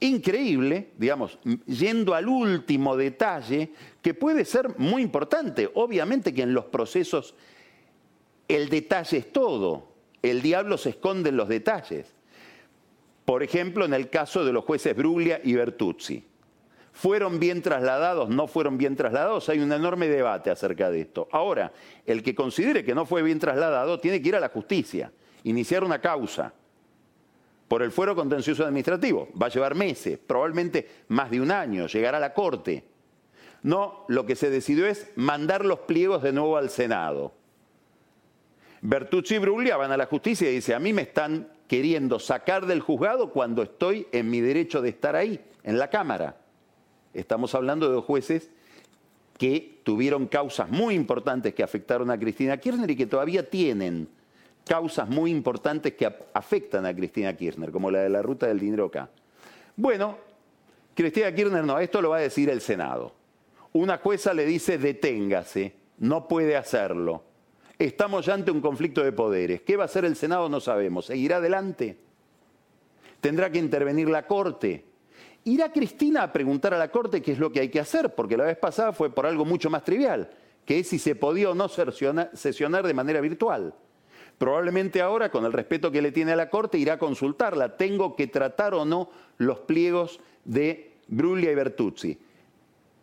increíble, 0.02 0.92
digamos, 0.98 1.40
yendo 1.66 2.14
al 2.14 2.28
último 2.28 2.98
detalle, 2.98 3.72
que 4.02 4.14
puede 4.14 4.46
ser 4.46 4.78
muy 4.78 5.02
importante. 5.02 5.70
Obviamente 5.76 6.34
que 6.34 6.42
en 6.42 6.54
los 6.54 6.66
procesos 6.66 7.36
el 8.48 8.68
detalle 8.70 9.18
es 9.18 9.32
todo. 9.32 9.92
El 10.22 10.42
diablo 10.42 10.78
se 10.78 10.90
esconde 10.90 11.30
en 11.30 11.38
los 11.38 11.48
detalles. 11.48 12.14
Por 13.26 13.44
ejemplo, 13.44 13.86
en 13.86 13.94
el 13.94 14.10
caso 14.10 14.44
de 14.44 14.52
los 14.52 14.66
jueces 14.66 14.96
Bruglia 14.96 15.40
y 15.44 15.54
Bertuzzi. 15.54 16.26
¿Fueron 16.94 17.40
bien 17.40 17.62
trasladados? 17.62 18.28
¿No 18.30 18.48
fueron 18.48 18.78
bien 18.78 18.96
trasladados? 18.96 19.48
Hay 19.50 19.60
un 19.60 19.72
enorme 19.72 20.08
debate 20.08 20.50
acerca 20.50 20.90
de 20.92 21.02
esto. 21.02 21.30
Ahora, 21.32 21.72
el 22.06 22.22
que 22.22 22.36
considere 22.36 22.84
que 22.84 22.94
no 22.94 23.06
fue 23.06 23.22
bien 23.22 23.40
trasladado 23.40 24.00
tiene 24.00 24.22
que 24.22 24.30
ir 24.30 24.36
a 24.36 24.42
la 24.42 24.50
justicia, 24.50 25.12
iniciar 25.44 25.84
una 25.84 26.02
causa 26.02 26.54
por 27.72 27.84
el 27.84 27.92
fuero 27.94 28.18
contencioso 28.18 28.66
administrativo. 28.66 29.30
Va 29.42 29.46
a 29.46 29.50
llevar 29.50 29.76
meses, 29.76 30.20
probablemente 30.20 30.86
más 31.08 31.32
de 31.32 31.40
un 31.40 31.52
año, 31.52 31.88
llegar 31.88 32.14
a 32.14 32.20
la 32.20 32.34
corte. 32.34 32.84
No, 33.64 34.04
lo 34.10 34.26
que 34.26 34.36
se 34.36 34.50
decidió 34.50 34.88
es 34.88 35.10
mandar 35.16 35.64
los 35.64 35.80
pliegos 35.80 36.22
de 36.22 36.34
nuevo 36.34 36.58
al 36.58 36.70
Senado. 36.70 37.32
Bertucci 38.82 39.36
y 39.36 39.38
Bruglia 39.38 39.78
van 39.78 39.94
a 39.94 39.96
la 39.96 40.06
justicia 40.06 40.52
y 40.52 40.56
dice, 40.56 40.76
a 40.76 40.80
mí 40.80 40.92
me 40.92 41.04
están 41.04 41.48
queriendo 41.70 42.20
sacar 42.20 42.66
del 42.66 42.82
juzgado 42.82 43.32
cuando 43.32 43.64
estoy 43.64 44.06
en 44.12 44.30
mi 44.30 44.42
derecho 44.42 44.82
de 44.82 44.90
estar 44.90 45.16
ahí, 45.16 45.40
en 45.64 45.80
la 45.80 45.90
Cámara. 45.90 46.42
Estamos 47.14 47.56
hablando 47.56 47.88
de 47.88 47.94
dos 47.94 48.04
jueces 48.04 48.52
que 49.38 49.80
tuvieron 49.86 50.28
causas 50.28 50.70
muy 50.70 50.94
importantes 50.94 51.54
que 51.54 51.64
afectaron 51.64 52.12
a 52.12 52.20
Cristina 52.20 52.58
Kirchner 52.58 52.92
y 52.92 52.98
que 52.98 53.06
todavía 53.06 53.50
tienen 53.50 54.10
causas 54.65 55.10
muy 55.10 55.32
importantes 55.32 55.93
que 55.93 56.12
afectan 56.34 56.86
a 56.86 56.95
Cristina 56.95 57.36
Kirchner, 57.36 57.71
como 57.71 57.91
la 57.91 58.00
de 58.00 58.10
la 58.10 58.21
ruta 58.21 58.47
del 58.47 58.60
dinero 58.60 58.86
acá. 58.86 59.10
Bueno, 59.76 60.17
Cristina 60.93 61.34
Kirchner 61.34 61.63
no, 61.63 61.80
esto 61.80 62.02
lo 62.02 62.10
va 62.10 62.17
a 62.17 62.21
decir 62.21 62.50
el 62.50 62.62
Senado. 62.62 63.13
Una 63.74 63.97
jueza 63.97 64.34
le 64.34 64.45
dice 64.45 64.78
deténgase, 64.78 65.74
no 66.00 66.28
puede 66.28 66.56
hacerlo. 66.58 67.24
Estamos 67.80 68.26
ya 68.26 68.36
ante 68.36 68.52
un 68.52 68.62
conflicto 68.62 69.04
de 69.04 69.12
poderes. 69.12 69.62
¿Qué 69.62 69.76
va 69.76 69.84
a 69.84 69.86
hacer 69.86 70.06
el 70.06 70.15
Senado? 70.15 70.50
No 70.50 70.60
sabemos. 70.60 71.06
¿Seguirá 71.06 71.38
adelante? 71.38 71.97
¿Tendrá 73.21 73.52
que 73.52 73.58
intervenir 73.60 74.10
la 74.10 74.28
Corte? 74.28 74.86
¿Irá 75.45 75.71
Cristina 75.71 76.24
a 76.24 76.32
preguntar 76.32 76.74
a 76.74 76.78
la 76.78 76.91
Corte 76.91 77.21
qué 77.21 77.32
es 77.32 77.39
lo 77.39 77.52
que 77.52 77.62
hay 77.62 77.69
que 77.69 77.80
hacer? 77.80 78.13
Porque 78.13 78.38
la 78.38 78.43
vez 78.43 78.58
pasada 78.58 78.93
fue 78.93 79.10
por 79.10 79.26
algo 79.26 79.45
mucho 79.45 79.69
más 79.71 79.84
trivial, 79.84 80.30
que 80.65 80.80
es 80.80 80.89
si 80.89 81.00
se 81.00 81.15
podía 81.15 81.50
o 81.50 81.56
no 81.56 81.67
sesionar 81.67 82.86
de 82.86 82.93
manera 82.93 83.21
virtual. 83.21 83.74
Probablemente 84.41 85.01
ahora, 85.01 85.30
con 85.30 85.45
el 85.45 85.54
respeto 85.54 85.91
que 85.91 86.01
le 86.01 86.12
tiene 86.12 86.32
a 86.32 86.36
la 86.36 86.49
Corte, 86.49 86.80
irá 86.80 86.93
a 86.93 86.97
consultarla. 86.97 87.77
¿Tengo 87.77 88.15
que 88.15 88.25
tratar 88.25 88.73
o 88.73 88.86
no 88.86 89.12
los 89.38 89.60
pliegos 89.60 90.19
de 90.45 90.93
Bruglia 91.08 91.51
y 91.51 91.54
Bertuzzi? 91.54 92.17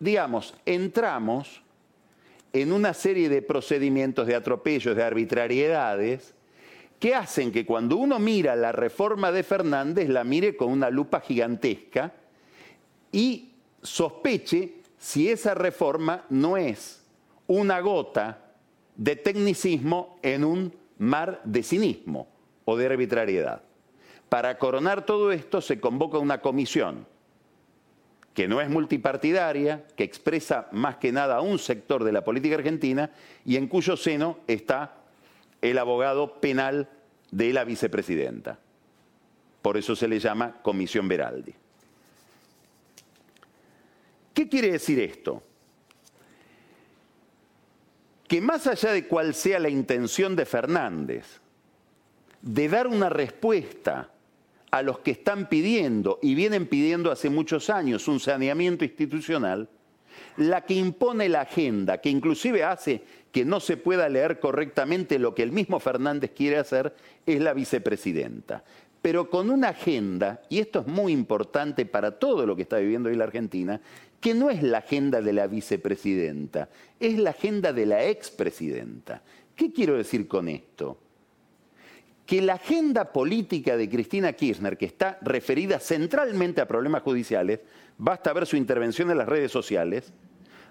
Digamos, 0.01 0.53
entramos 0.67 1.63
en 2.53 2.73
una 2.73 2.93
serie 2.93 3.29
de 3.29 3.41
procedimientos, 3.41 4.27
de 4.27 4.35
atropellos, 4.35 4.97
de 4.97 5.05
arbitrariedades, 5.05 6.35
que 6.99 7.15
hacen 7.15 7.53
que 7.53 7.65
cuando 7.65 7.99
uno 7.99 8.19
mira 8.19 8.57
la 8.57 8.73
reforma 8.73 9.31
de 9.31 9.45
Fernández 9.45 10.09
la 10.09 10.25
mire 10.25 10.57
con 10.57 10.73
una 10.73 10.91
lupa 10.91 11.21
gigantesca 11.21 12.15
y 13.13 13.53
sospeche 13.81 14.79
si 14.99 15.31
esa 15.31 15.55
reforma 15.55 16.25
no 16.31 16.57
es 16.57 17.05
una 17.47 17.79
gota 17.79 18.45
de 18.97 19.15
tecnicismo 19.15 20.19
en 20.21 20.45
un 20.45 20.88
mar 20.99 21.41
de 21.45 21.63
cinismo 21.63 22.29
o 22.65 22.77
de 22.77 22.87
arbitrariedad. 22.87 23.63
Para 24.29 24.59
coronar 24.59 25.07
todo 25.07 25.33
esto 25.33 25.61
se 25.61 25.81
convoca 25.81 26.19
una 26.19 26.41
comisión 26.41 27.07
que 28.35 28.47
no 28.47 28.61
es 28.61 28.69
multipartidaria, 28.69 29.85
que 29.97 30.05
expresa 30.05 30.69
más 30.71 30.97
que 30.99 31.11
nada 31.11 31.37
a 31.37 31.41
un 31.41 31.59
sector 31.59 32.05
de 32.05 32.13
la 32.13 32.23
política 32.23 32.55
argentina 32.55 33.11
y 33.45 33.57
en 33.57 33.67
cuyo 33.67 33.97
seno 33.97 34.39
está 34.47 34.95
el 35.61 35.79
abogado 35.79 36.41
penal 36.41 36.89
de 37.33 37.53
la 37.53 37.65
vicepresidenta. 37.65 38.59
Por 39.61 39.77
eso 39.77 39.97
se 39.97 40.07
le 40.07 40.21
llama 40.21 40.55
Comisión 40.63 41.09
Veraldi. 41.09 41.53
¿Qué 44.33 44.49
quiere 44.49 44.71
decir 44.71 45.01
esto? 45.01 45.43
Que 48.29 48.41
más 48.41 48.67
allá 48.67 48.93
de 48.93 49.07
cuál 49.07 49.35
sea 49.35 49.59
la 49.59 49.71
intención 49.71 50.37
de 50.37 50.45
Fernández, 50.45 51.41
de 52.43 52.69
dar 52.69 52.87
una 52.87 53.09
respuesta 53.09 54.11
a 54.71 54.83
los 54.83 54.99
que 55.01 55.13
están 55.13 55.49
pidiendo 55.49 56.19
y 56.23 56.35
vienen 56.35 56.67
pidiendo 56.67 57.11
hace 57.11 57.31
muchos 57.31 57.71
años 57.71 58.07
un 58.07 58.21
saneamiento 58.21 58.85
institucional, 58.85 59.69
la 60.37 60.65
que 60.65 60.75
impone 60.75 61.29
la 61.29 61.43
agenda, 61.43 61.99
que 61.99 62.11
inclusive 62.11 62.65
hace 62.65 63.03
que 63.33 63.45
no 63.45 63.61
se 63.61 63.77
pueda 63.77 64.09
leer 64.09 64.41
correctamente 64.41 65.19
lo 65.19 65.35
que 65.35 65.43
el 65.43 65.53
mismo 65.53 65.81
Fernández 65.81 66.33
quiere 66.35 66.59
hacer, 66.59 66.95
es 67.27 67.41
la 67.41 67.55
vicepresidenta. 67.55 68.65
Pero 69.03 69.31
con 69.31 69.51
una 69.51 69.69
agenda, 69.69 70.43
y 70.49 70.59
esto 70.59 70.81
es 70.81 70.87
muy 70.87 71.13
importante 71.13 71.87
para 71.87 72.19
todo 72.19 72.47
lo 72.47 72.57
que 72.57 72.63
está 72.63 72.79
viviendo 72.79 73.09
hoy 73.09 73.17
la 73.17 73.25
Argentina, 73.25 73.81
que 74.21 74.35
no 74.35 74.51
es 74.51 74.63
la 74.63 74.79
agenda 74.79 75.21
de 75.21 75.33
la 75.33 75.47
vicepresidenta, 75.47 76.69
es 76.99 77.19
la 77.19 77.31
agenda 77.31 77.73
de 77.73 77.87
la 77.87 78.05
expresidenta. 78.05 79.23
¿Qué 79.55 79.73
quiero 79.73 79.97
decir 79.97 80.27
con 80.27 80.49
esto? 80.49 80.99
Que 82.27 82.43
la 82.43 82.55
agenda 82.55 83.13
política 83.13 83.77
de 83.77 83.89
Cristina 83.89 84.33
Kirchner, 84.33 84.77
que 84.77 84.87
está 84.87 85.19
referida 85.23 85.79
centralmente 85.79 86.61
a 86.61 86.69
problemas 86.69 87.03
judiciales, 87.03 87.61
basta 87.97 88.33
ver 88.33 88.47
su 88.47 88.57
intervención 88.57 89.11
en 89.11 89.19
las 89.19 89.29
redes 89.29 89.51
sociales, 89.51 90.13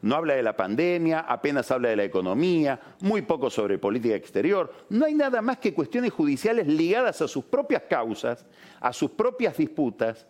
no 0.02 0.16
habla 0.16 0.36
de 0.36 0.44
la 0.44 0.56
pandemia, 0.56 1.22
apenas 1.22 1.72
habla 1.72 1.90
de 1.90 1.96
la 1.96 2.04
economía, 2.04 2.80
muy 3.02 3.24
poco 3.24 3.50
sobre 3.50 3.80
política 3.80 4.16
exterior. 4.16 4.72
No 4.90 5.06
hay 5.06 5.16
nada 5.16 5.42
más 5.42 5.58
que 5.58 5.74
cuestiones 5.74 6.12
judiciales 6.12 6.68
ligadas 6.68 7.22
a 7.22 7.28
sus 7.28 7.46
propias 7.46 7.84
causas, 7.90 8.46
a 8.80 8.94
sus 8.94 9.12
propias 9.12 9.58
disputas, 9.58 10.28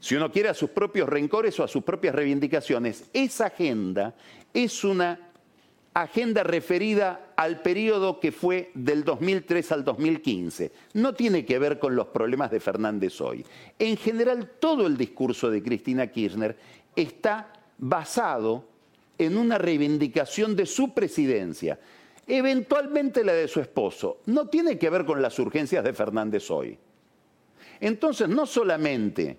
si 0.00 0.14
uno 0.14 0.30
quiere 0.30 0.48
a 0.48 0.54
sus 0.54 0.70
propios 0.70 1.08
rencores 1.08 1.58
o 1.60 1.64
a 1.64 1.68
sus 1.68 1.82
propias 1.82 2.14
reivindicaciones. 2.14 3.04
Esa 3.12 3.46
agenda 3.46 4.14
es 4.52 4.84
una 4.84 5.20
agenda 5.94 6.42
referida 6.42 7.32
al 7.36 7.62
periodo 7.62 8.20
que 8.20 8.30
fue 8.30 8.70
del 8.74 9.02
2003 9.02 9.72
al 9.72 9.84
2015. 9.84 10.72
No 10.94 11.14
tiene 11.14 11.46
que 11.46 11.58
ver 11.58 11.78
con 11.78 11.96
los 11.96 12.08
problemas 12.08 12.50
de 12.50 12.60
Fernández 12.60 13.18
hoy. 13.20 13.44
En 13.78 13.96
general, 13.96 14.52
todo 14.60 14.86
el 14.86 14.96
discurso 14.96 15.50
de 15.50 15.62
Cristina 15.62 16.08
Kirchner 16.08 16.56
está 16.94 17.50
basado 17.78 18.64
en 19.18 19.38
una 19.38 19.56
reivindicación 19.56 20.54
de 20.54 20.66
su 20.66 20.92
presidencia, 20.92 21.78
eventualmente 22.26 23.24
la 23.24 23.32
de 23.32 23.48
su 23.48 23.60
esposo, 23.60 24.20
no 24.26 24.48
tiene 24.48 24.78
que 24.78 24.90
ver 24.90 25.06
con 25.06 25.22
las 25.22 25.38
urgencias 25.38 25.82
de 25.82 25.94
Fernández 25.94 26.50
hoy. 26.50 26.78
Entonces, 27.80 28.28
no 28.28 28.44
solamente 28.44 29.38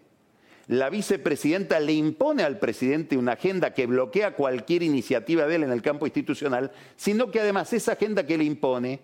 la 0.68 0.90
vicepresidenta 0.90 1.80
le 1.80 1.94
impone 1.94 2.44
al 2.44 2.60
presidente 2.60 3.18
una 3.18 3.34
agenda 3.34 3.74
que 3.74 3.88
bloquea 3.88 4.36
cualquier 4.36 4.84
iniciativa 4.84 5.48
de 5.48 5.56
él 5.56 5.64
en 5.64 5.72
el 5.72 5.82
campo 5.82 6.06
institucional, 6.06 6.72
sino 6.98 7.32
que 7.32 7.40
además 7.40 7.72
esa 7.72 7.94
agenda 7.94 8.26
que 8.26 8.38
le 8.38 8.44
impone 8.44 9.00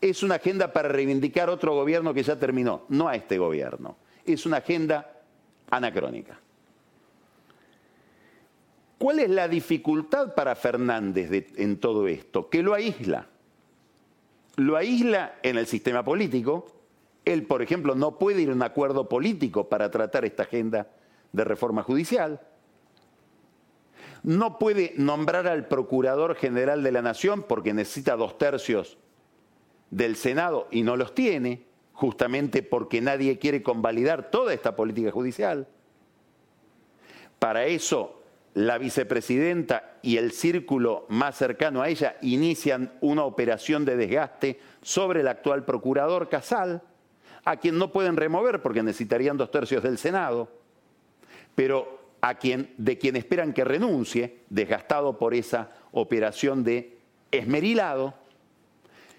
es 0.00 0.22
una 0.22 0.34
agenda 0.34 0.72
para 0.72 0.88
reivindicar 0.88 1.48
otro 1.48 1.74
gobierno 1.74 2.12
que 2.12 2.22
ya 2.22 2.38
terminó, 2.38 2.84
no 2.88 3.08
a 3.08 3.14
este 3.14 3.38
gobierno. 3.38 3.96
Es 4.26 4.44
una 4.44 4.58
agenda 4.58 5.22
anacrónica. 5.70 6.40
¿Cuál 8.98 9.20
es 9.20 9.30
la 9.30 9.48
dificultad 9.48 10.34
para 10.34 10.54
Fernández 10.56 11.30
en 11.56 11.78
todo 11.78 12.08
esto? 12.08 12.48
Que 12.48 12.62
lo 12.62 12.74
aísla. 12.74 13.28
Lo 14.56 14.76
aísla 14.76 15.36
en 15.42 15.58
el 15.58 15.66
sistema 15.66 16.04
político. 16.04 16.66
Él, 17.24 17.46
por 17.46 17.62
ejemplo, 17.62 17.94
no 17.94 18.18
puede 18.18 18.42
ir 18.42 18.50
a 18.50 18.52
un 18.52 18.62
acuerdo 18.62 19.08
político 19.08 19.68
para 19.68 19.90
tratar 19.90 20.24
esta 20.24 20.42
agenda 20.44 20.88
de 21.32 21.44
reforma 21.44 21.82
judicial. 21.82 22.40
No 24.22 24.58
puede 24.58 24.94
nombrar 24.96 25.46
al 25.46 25.68
Procurador 25.68 26.34
General 26.34 26.82
de 26.82 26.92
la 26.92 27.02
Nación 27.02 27.44
porque 27.46 27.74
necesita 27.74 28.16
dos 28.16 28.38
tercios 28.38 28.98
del 29.90 30.16
Senado 30.16 30.66
y 30.70 30.82
no 30.82 30.96
los 30.96 31.14
tiene, 31.14 31.66
justamente 31.92 32.62
porque 32.62 33.00
nadie 33.00 33.38
quiere 33.38 33.62
convalidar 33.62 34.30
toda 34.30 34.52
esta 34.52 34.76
política 34.76 35.10
judicial. 35.10 35.68
Para 37.38 37.66
eso 37.66 38.22
la 38.54 38.78
vicepresidenta 38.78 39.98
y 40.02 40.16
el 40.16 40.32
círculo 40.32 41.06
más 41.08 41.36
cercano 41.36 41.82
a 41.82 41.88
ella 41.88 42.16
inician 42.22 42.92
una 43.00 43.24
operación 43.24 43.84
de 43.84 43.96
desgaste 43.96 44.60
sobre 44.80 45.20
el 45.20 45.28
actual 45.28 45.64
procurador 45.64 46.28
Casal, 46.28 46.82
a 47.44 47.56
quien 47.56 47.78
no 47.78 47.92
pueden 47.92 48.16
remover 48.16 48.62
porque 48.62 48.82
necesitarían 48.82 49.36
dos 49.36 49.50
tercios 49.50 49.82
del 49.82 49.98
Senado, 49.98 50.48
pero 51.54 52.04
a 52.20 52.34
quien, 52.36 52.72
de 52.78 52.96
quien 52.96 53.16
esperan 53.16 53.52
que 53.52 53.64
renuncie, 53.64 54.40
desgastado 54.48 55.18
por 55.18 55.34
esa 55.34 55.70
operación 55.92 56.64
de 56.64 56.98
esmerilado. 57.30 58.14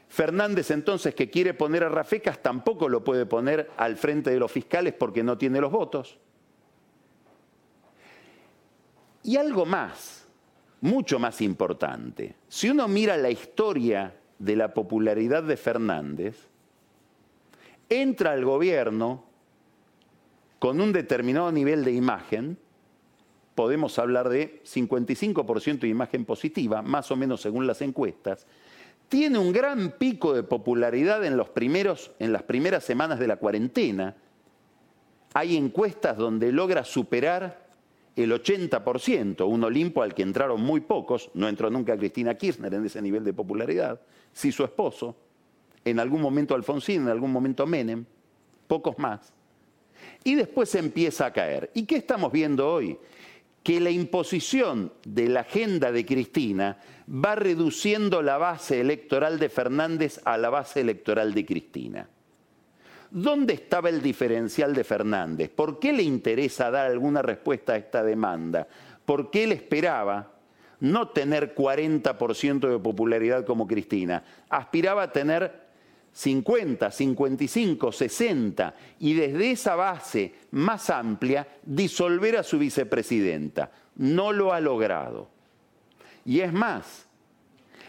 Fernández 0.10 0.72
entonces, 0.72 1.14
que 1.14 1.30
quiere 1.30 1.54
poner 1.54 1.84
a 1.84 1.90
Rafecas, 1.90 2.42
tampoco 2.42 2.90
lo 2.90 3.04
puede 3.04 3.26
poner 3.26 3.70
al 3.78 3.96
frente 3.96 4.32
de 4.32 4.40
los 4.40 4.52
fiscales 4.52 4.94
porque 4.94 5.24
no 5.24 5.38
tiene 5.38 5.62
los 5.62 5.72
votos. 5.72 6.18
Y 9.22 9.38
algo 9.38 9.66
más, 9.66 10.28
mucho 10.82 11.20
más 11.20 11.42
importante. 11.42 12.36
Si 12.48 12.70
uno 12.70 12.88
mira 12.88 13.18
la 13.18 13.30
historia 13.30 14.16
de 14.40 14.56
la 14.56 14.74
popularidad 14.74 15.44
de 15.44 15.58
Fernández, 15.58 16.48
entra 17.90 18.32
al 18.32 18.46
gobierno 18.46 19.26
con 20.60 20.82
un 20.82 20.92
determinado 20.94 21.52
nivel 21.52 21.84
de 21.84 21.92
imagen, 21.92 22.58
podemos 23.56 23.98
hablar 24.00 24.30
de 24.30 24.62
55% 24.64 25.80
de 25.80 25.88
imagen 25.88 26.26
positiva, 26.26 26.82
más 26.82 27.12
o 27.12 27.16
menos 27.16 27.42
según 27.42 27.68
las 27.68 27.82
encuestas, 27.82 28.46
tiene 29.08 29.38
un 29.38 29.54
gran 29.54 29.92
pico 29.92 30.34
de 30.34 30.44
popularidad 30.44 31.24
en, 31.26 31.38
los 31.38 31.50
primeros, 31.50 32.12
en 32.20 32.34
las 32.34 32.44
primeras 32.44 32.84
semanas 32.84 33.20
de 33.20 33.28
la 33.28 33.38
cuarentena. 33.38 34.16
Hay 35.34 35.56
encuestas 35.56 36.18
donde 36.18 36.52
logra 36.52 36.84
superar 36.84 37.66
el 38.16 38.32
80%, 38.32 39.48
un 39.48 39.64
Olimpo 39.64 40.02
al 40.02 40.14
que 40.14 40.24
entraron 40.24 40.62
muy 40.62 40.80
pocos, 40.80 41.30
no 41.34 41.48
entró 41.48 41.70
nunca 41.70 41.98
Cristina 41.98 42.36
Kirchner 42.36 42.74
en 42.74 42.86
ese 42.86 43.02
nivel 43.02 43.24
de 43.24 43.34
popularidad, 43.34 44.02
sí 44.32 44.52
su 44.52 44.64
esposo, 44.64 45.16
en 45.86 46.00
algún 46.00 46.22
momento 46.22 46.56
Alfonsín, 46.56 47.04
en 47.04 47.10
algún 47.10 47.32
momento 47.32 47.66
Menem, 47.68 48.06
pocos 48.68 48.98
más. 48.98 49.32
Y 50.24 50.36
después 50.36 50.74
empieza 50.76 51.28
a 51.28 51.34
caer. 51.34 51.72
¿Y 51.74 51.86
qué 51.86 51.98
estamos 51.98 52.32
viendo 52.32 52.70
hoy? 52.70 52.98
Que 53.64 53.80
la 53.80 53.92
imposición 53.92 54.92
de 55.06 55.30
la 55.30 55.42
agenda 55.42 55.92
de 55.92 56.06
Cristina 56.06 56.80
va 57.08 57.36
reduciendo 57.36 58.22
la 58.22 58.38
base 58.38 58.82
electoral 58.82 59.40
de 59.40 59.50
Fernández 59.50 60.20
a 60.26 60.38
la 60.38 60.50
base 60.50 60.82
electoral 60.82 61.34
de 61.34 61.46
Cristina. 61.46 62.10
¿Dónde 63.12 63.54
estaba 63.54 63.90
el 63.90 64.02
diferencial 64.02 64.74
de 64.74 64.84
Fernández? 64.84 65.50
¿Por 65.50 65.80
qué 65.80 65.94
le 65.94 66.04
interesa 66.04 66.72
dar 66.72 66.88
alguna 66.88 67.22
respuesta 67.22 67.74
a 67.74 67.78
esta 67.78 68.04
demanda? 68.04 68.68
¿Por 69.06 69.30
qué 69.30 69.44
él 69.46 69.52
esperaba 69.52 70.34
no 70.80 71.10
tener 71.10 71.56
40% 71.56 72.68
de 72.68 72.80
popularidad 72.80 73.46
como 73.46 73.68
Cristina? 73.68 74.24
Aspiraba 74.50 75.04
a 75.04 75.12
tener 75.12 75.65
50, 76.16 76.92
55, 76.92 77.92
60 77.92 78.74
y 79.00 79.14
desde 79.16 79.52
esa 79.52 79.76
base 79.76 80.34
más 80.52 80.90
amplia 80.90 81.46
disolver 81.62 82.38
a 82.38 82.44
su 82.44 82.58
vicepresidenta. 82.58 83.70
No 83.98 84.32
lo 84.32 84.54
ha 84.54 84.62
logrado. 84.62 85.28
Y 86.24 86.40
es 86.40 86.54
más, 86.54 87.06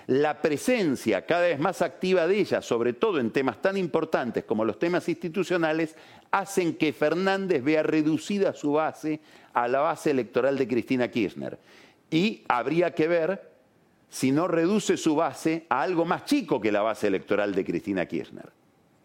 la 0.08 0.42
presencia 0.42 1.24
cada 1.24 1.42
vez 1.42 1.60
más 1.60 1.82
activa 1.82 2.26
de 2.26 2.40
ella, 2.40 2.62
sobre 2.62 2.94
todo 2.94 3.20
en 3.20 3.30
temas 3.30 3.62
tan 3.62 3.76
importantes 3.76 4.42
como 4.42 4.64
los 4.64 4.80
temas 4.80 5.08
institucionales, 5.08 5.94
hacen 6.32 6.74
que 6.76 6.92
Fernández 6.92 7.62
vea 7.62 7.84
reducida 7.84 8.52
su 8.54 8.72
base 8.72 9.20
a 9.52 9.68
la 9.68 9.78
base 9.78 10.10
electoral 10.10 10.58
de 10.58 10.66
Cristina 10.66 11.08
Kirchner. 11.08 11.60
Y 12.10 12.42
habría 12.48 12.92
que 12.92 13.06
ver 13.06 13.55
sino 14.08 14.48
reduce 14.48 14.96
su 14.96 15.16
base 15.16 15.66
a 15.68 15.82
algo 15.82 16.04
más 16.04 16.24
chico 16.24 16.60
que 16.60 16.72
la 16.72 16.82
base 16.82 17.06
electoral 17.06 17.54
de 17.54 17.64
Cristina 17.64 18.06
Kirchner. 18.06 18.50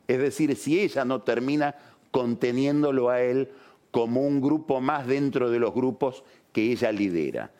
Es 0.07 0.19
decir, 0.19 0.55
si 0.55 0.79
ella 0.79 1.05
no 1.05 1.21
termina 1.21 1.75
conteniéndolo 2.11 3.09
a 3.09 3.21
él 3.21 3.49
como 3.91 4.21
un 4.21 4.41
grupo 4.41 4.81
más 4.81 5.07
dentro 5.07 5.49
de 5.49 5.59
los 5.59 5.73
grupos 5.73 6.23
que 6.51 6.71
ella 6.71 6.91
lidera. 6.91 7.51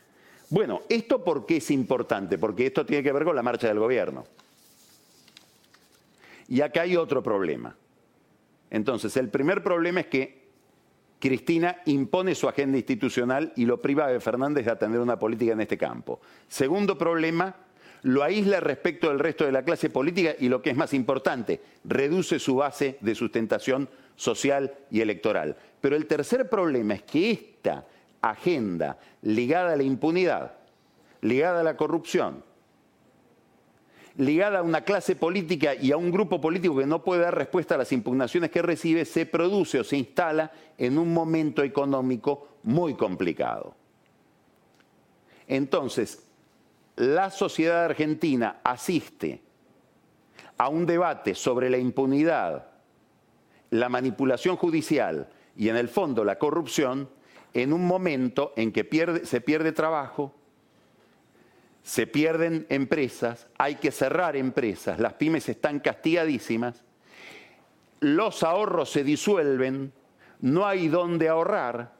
Bueno, 0.49 0.81
¿esto 0.89 1.23
por 1.23 1.45
qué 1.45 1.57
es 1.57 1.71
importante? 1.71 2.37
Porque 2.37 2.67
esto 2.67 2.85
tiene 2.85 3.03
que 3.03 3.11
ver 3.11 3.23
con 3.23 3.35
la 3.35 3.43
marcha 3.43 3.67
del 3.67 3.79
gobierno. 3.79 4.25
Y 6.47 6.61
acá 6.61 6.81
hay 6.81 6.97
otro 6.97 7.23
problema. 7.23 7.75
Entonces, 8.69 9.15
el 9.15 9.29
primer 9.29 9.63
problema 9.63 10.01
es 10.01 10.07
que 10.07 10.40
Cristina 11.21 11.77
impone 11.85 12.33
su 12.33 12.49
agenda 12.49 12.77
institucional 12.77 13.53
y 13.55 13.65
lo 13.65 13.79
priva 13.79 14.07
de 14.07 14.19
Fernández 14.19 14.65
de 14.65 14.71
atender 14.71 14.99
una 14.99 15.19
política 15.19 15.53
en 15.53 15.61
este 15.61 15.77
campo. 15.77 16.19
Segundo 16.47 16.97
problema, 16.97 17.55
lo 18.01 18.23
aísla 18.23 18.59
respecto 18.59 19.07
del 19.07 19.19
resto 19.19 19.45
de 19.45 19.51
la 19.51 19.63
clase 19.63 19.91
política 19.91 20.33
y 20.39 20.49
lo 20.49 20.63
que 20.63 20.71
es 20.71 20.75
más 20.75 20.95
importante, 20.95 21.61
reduce 21.83 22.39
su 22.39 22.55
base 22.55 22.97
de 23.01 23.13
sustentación 23.13 23.87
social 24.15 24.73
y 24.89 25.01
electoral. 25.01 25.55
Pero 25.79 25.95
el 25.95 26.07
tercer 26.07 26.49
problema 26.49 26.95
es 26.95 27.03
que 27.03 27.31
esta 27.31 27.85
agenda 28.21 28.97
ligada 29.21 29.73
a 29.73 29.77
la 29.77 29.83
impunidad, 29.83 30.53
ligada 31.21 31.59
a 31.59 31.63
la 31.63 31.77
corrupción, 31.77 32.43
ligada 34.17 34.59
a 34.59 34.63
una 34.63 34.81
clase 34.81 35.15
política 35.15 35.75
y 35.75 35.91
a 35.91 35.97
un 35.97 36.11
grupo 36.11 36.41
político 36.41 36.77
que 36.77 36.85
no 36.85 37.03
puede 37.03 37.21
dar 37.21 37.35
respuesta 37.35 37.75
a 37.75 37.77
las 37.79 37.91
impugnaciones 37.91 38.51
que 38.51 38.61
recibe, 38.61 39.05
se 39.05 39.25
produce 39.25 39.79
o 39.79 39.83
se 39.83 39.97
instala 39.97 40.51
en 40.77 40.97
un 40.97 41.13
momento 41.13 41.63
económico 41.63 42.47
muy 42.63 42.95
complicado. 42.95 43.75
Entonces, 45.47 46.23
la 46.95 47.29
sociedad 47.29 47.85
argentina 47.85 48.59
asiste 48.63 49.41
a 50.57 50.69
un 50.69 50.85
debate 50.85 51.33
sobre 51.35 51.69
la 51.69 51.77
impunidad, 51.77 52.67
la 53.71 53.89
manipulación 53.89 54.57
judicial 54.57 55.29
y 55.55 55.69
en 55.69 55.77
el 55.77 55.87
fondo 55.87 56.23
la 56.23 56.37
corrupción 56.37 57.09
en 57.53 57.73
un 57.73 57.85
momento 57.85 58.53
en 58.55 58.71
que 58.71 58.87
se 59.23 59.41
pierde 59.41 59.71
trabajo, 59.71 60.33
se 61.83 62.07
pierden 62.07 62.65
empresas, 62.69 63.47
hay 63.57 63.75
que 63.75 63.91
cerrar 63.91 64.35
empresas, 64.35 64.99
las 64.99 65.13
pymes 65.13 65.49
están 65.49 65.79
castigadísimas, 65.79 66.83
los 67.99 68.43
ahorros 68.43 68.89
se 68.91 69.03
disuelven, 69.03 69.91
no 70.39 70.65
hay 70.67 70.87
dónde 70.87 71.27
ahorrar, 71.29 71.93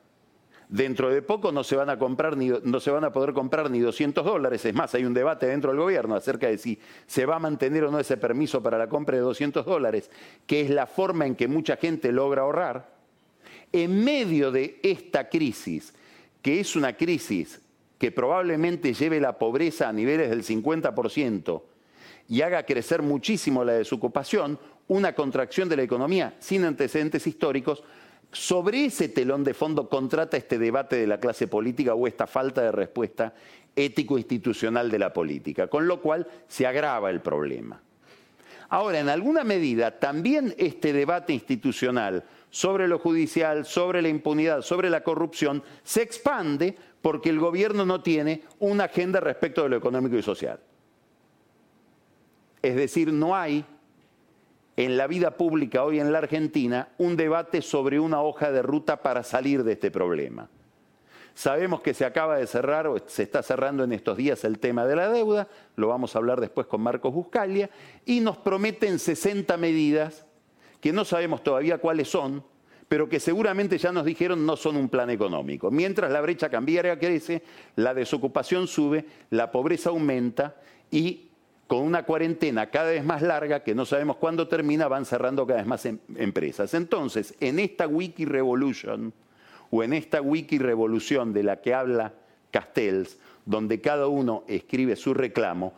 dentro 0.70 1.10
de 1.10 1.22
poco 1.22 1.52
no 1.52 1.64
se 1.64 1.76
van 1.76 1.90
a 1.90 2.00
comprar 2.00 2.38
ni, 2.38 2.50
no 2.50 2.80
se 2.80 2.92
van 2.92 3.04
a 3.04 3.12
poder 3.12 3.34
comprar 3.34 3.70
ni 3.70 3.80
200 3.80 4.24
dólares, 4.24 4.64
es 4.66 4.74
más, 4.74 4.94
hay 4.94 5.04
un 5.04 5.14
debate 5.14 5.48
dentro 5.48 5.72
del 5.72 5.80
gobierno 5.80 6.16
acerca 6.16 6.48
de 6.48 6.58
si 6.58 6.80
se 7.08 7.26
va 7.26 7.36
a 7.36 7.40
mantener 7.40 7.84
o 7.84 7.92
no 7.92 8.00
ese 8.00 8.18
permiso 8.18 8.62
para 8.62 8.78
la 8.78 8.88
compra 8.88 9.18
de 9.18 9.24
200 9.24 9.66
dólares, 9.66 10.10
que 10.46 10.62
es 10.62 10.70
la 10.70 10.86
forma 10.86 11.26
en 11.26 11.36
que 11.36 11.48
mucha 11.48 11.76
gente 11.76 12.12
logra 12.12 12.44
ahorrar. 12.44 13.02
En 13.74 14.04
medio 14.04 14.52
de 14.52 14.80
esta 14.84 15.30
crisis, 15.30 15.94
que 16.42 16.60
es 16.60 16.76
una 16.76 16.94
crisis 16.94 17.62
que 18.02 18.12
probablemente 18.12 18.96
lleve 18.96 19.22
la 19.22 19.38
pobreza 19.38 19.88
a 19.88 19.94
niveles 19.94 20.32
del 20.32 20.44
50% 20.44 21.62
y 22.30 22.42
haga 22.42 22.66
crecer 22.66 23.04
muchísimo 23.04 23.64
la 23.64 23.74
desocupación, 23.74 24.58
una 24.88 25.14
contracción 25.14 25.70
de 25.70 25.76
la 25.76 25.84
economía 25.84 26.34
sin 26.40 26.66
antecedentes 26.66 27.28
históricos, 27.28 27.84
sobre 28.32 28.86
ese 28.86 29.08
telón 29.08 29.44
de 29.44 29.54
fondo 29.54 29.88
contrata 29.88 30.36
este 30.36 30.58
debate 30.58 30.96
de 30.96 31.06
la 31.06 31.20
clase 31.20 31.48
política 31.48 31.94
o 31.94 32.08
esta 32.08 32.26
falta 32.26 32.64
de 32.64 32.72
respuesta 32.72 33.36
ético-institucional 33.76 34.90
de 34.90 34.98
la 34.98 35.14
política, 35.14 35.68
con 35.68 35.88
lo 35.88 36.02
cual 36.02 36.26
se 36.48 36.66
agrava 36.66 37.12
el 37.12 37.22
problema. 37.22 37.84
Ahora, 38.70 39.00
en 39.00 39.10
alguna 39.10 39.44
medida, 39.44 40.00
también 40.00 40.56
este 40.58 40.92
debate 40.92 41.34
institucional 41.34 42.24
sobre 42.52 42.88
lo 42.88 43.00
judicial, 43.00 43.66
sobre 43.66 44.02
la 44.02 44.10
impunidad, 44.10 44.62
sobre 44.62 44.90
la 44.90 45.04
corrupción, 45.04 45.64
se 45.84 46.04
expande 46.04 46.76
porque 47.02 47.30
el 47.30 47.40
gobierno 47.40 47.86
no 47.86 48.04
tiene 48.04 48.44
una 48.60 48.84
agenda 48.84 49.20
respecto 49.20 49.64
de 49.64 49.70
lo 49.70 49.78
económico 49.78 50.16
y 50.18 50.22
social. 50.22 50.60
Es 52.62 52.76
decir, 52.76 53.12
no 53.12 53.36
hay 53.36 53.66
en 54.76 54.98
la 54.98 55.08
vida 55.08 55.32
pública 55.38 55.84
hoy 55.84 56.00
en 56.00 56.12
la 56.12 56.20
Argentina 56.20 56.90
un 56.98 57.16
debate 57.16 57.62
sobre 57.62 58.00
una 58.00 58.22
hoja 58.22 58.52
de 58.52 58.62
ruta 58.62 59.02
para 59.02 59.24
salir 59.24 59.64
de 59.64 59.74
este 59.74 59.90
problema. 59.90 60.50
Sabemos 61.34 61.82
que 61.82 61.94
se 61.94 62.04
acaba 62.04 62.38
de 62.38 62.46
cerrar 62.46 62.88
o 62.88 62.98
se 63.08 63.24
está 63.24 63.42
cerrando 63.42 63.86
en 63.86 63.94
estos 63.94 64.18
días 64.18 64.44
el 64.44 64.60
tema 64.60 64.86
de 64.86 64.98
la 64.98 65.10
deuda, 65.10 65.48
lo 65.78 65.88
vamos 65.88 66.14
a 66.14 66.20
hablar 66.20 66.42
después 66.42 66.68
con 66.68 66.82
Marcos 66.82 67.14
Buscalia, 67.14 67.70
y 68.06 68.20
nos 68.20 68.38
prometen 68.38 69.00
60 69.00 69.56
medidas 69.56 70.26
que 70.82 70.92
no 70.92 71.06
sabemos 71.06 71.44
todavía 71.44 71.78
cuáles 71.78 72.10
son, 72.10 72.44
pero 72.90 73.08
que 73.08 73.22
seguramente 73.22 73.78
ya 73.78 73.94
nos 73.94 74.04
dijeron 74.04 74.46
no 74.46 74.58
son 74.58 74.76
un 74.76 74.90
plan 74.90 75.10
económico. 75.10 75.72
Mientras 75.72 76.12
la 76.12 76.20
brecha 76.20 76.50
cambiaria 76.50 77.00
crece, 77.00 77.42
la 77.78 77.94
desocupación 77.94 78.68
sube, 78.68 79.06
la 79.30 79.50
pobreza 79.52 79.92
aumenta 79.92 80.58
y 80.90 81.30
con 81.68 81.84
una 81.84 82.04
cuarentena 82.04 82.70
cada 82.70 82.92
vez 82.92 83.06
más 83.06 83.22
larga, 83.22 83.64
que 83.64 83.74
no 83.74 83.86
sabemos 83.86 84.18
cuándo 84.18 84.50
termina, 84.50 84.90
van 84.90 85.06
cerrando 85.06 85.48
cada 85.48 85.60
vez 85.60 85.68
más 85.68 85.86
em-, 85.86 86.00
empresas. 86.18 86.74
Entonces, 86.74 87.34
en 87.40 87.60
esta 87.60 87.88
Wiki 87.88 88.26
Revolution, 88.26 89.14
o 89.70 89.84
en 89.84 89.94
esta 89.94 90.22
Wiki 90.22 90.58
Revolución 90.58 91.32
de 91.32 91.44
la 91.44 91.62
que 91.62 91.74
habla 91.74 92.14
Castells, 92.52 93.18
donde 93.46 93.80
cada 93.80 94.08
uno 94.08 94.44
escribe 94.48 94.98
su 94.98 95.14
reclamo, 95.14 95.74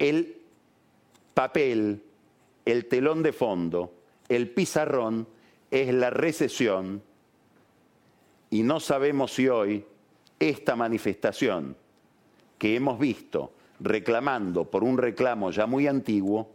el 0.00 0.38
papel, 1.32 2.02
el 2.64 2.86
telón 2.86 3.22
de 3.22 3.32
fondo, 3.32 3.92
el 4.28 4.50
pizarrón 4.50 5.28
es 5.70 5.92
la 5.92 6.10
recesión 6.10 7.02
y 8.50 8.62
no 8.62 8.80
sabemos 8.80 9.34
si 9.34 9.48
hoy 9.48 9.84
esta 10.38 10.76
manifestación 10.76 11.76
que 12.58 12.76
hemos 12.76 12.98
visto 12.98 13.52
reclamando 13.80 14.70
por 14.70 14.84
un 14.84 14.98
reclamo 14.98 15.50
ya 15.50 15.66
muy 15.66 15.86
antiguo 15.86 16.52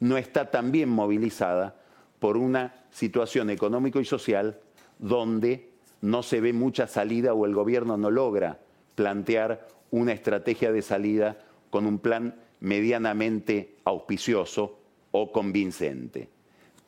no 0.00 0.16
está 0.16 0.50
también 0.50 0.88
movilizada 0.88 1.76
por 2.18 2.36
una 2.36 2.84
situación 2.90 3.50
económico 3.50 4.00
y 4.00 4.04
social 4.04 4.60
donde 4.98 5.70
no 6.00 6.22
se 6.22 6.40
ve 6.40 6.52
mucha 6.52 6.86
salida 6.86 7.34
o 7.34 7.46
el 7.46 7.54
gobierno 7.54 7.96
no 7.96 8.10
logra 8.10 8.60
plantear 8.94 9.68
una 9.90 10.12
estrategia 10.12 10.72
de 10.72 10.82
salida 10.82 11.38
con 11.70 11.86
un 11.86 11.98
plan 11.98 12.36
medianamente 12.60 13.76
auspicioso 13.84 14.80
o 15.12 15.32
convincente. 15.32 16.28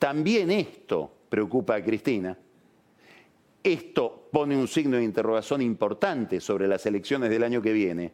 También 0.01 0.49
esto 0.49 1.11
preocupa 1.29 1.75
a 1.75 1.83
Cristina. 1.83 2.35
Esto 3.61 4.29
pone 4.31 4.57
un 4.57 4.67
signo 4.67 4.97
de 4.97 5.03
interrogación 5.03 5.61
importante 5.61 6.41
sobre 6.41 6.67
las 6.67 6.87
elecciones 6.87 7.29
del 7.29 7.43
año 7.43 7.61
que 7.61 7.71
viene. 7.71 8.11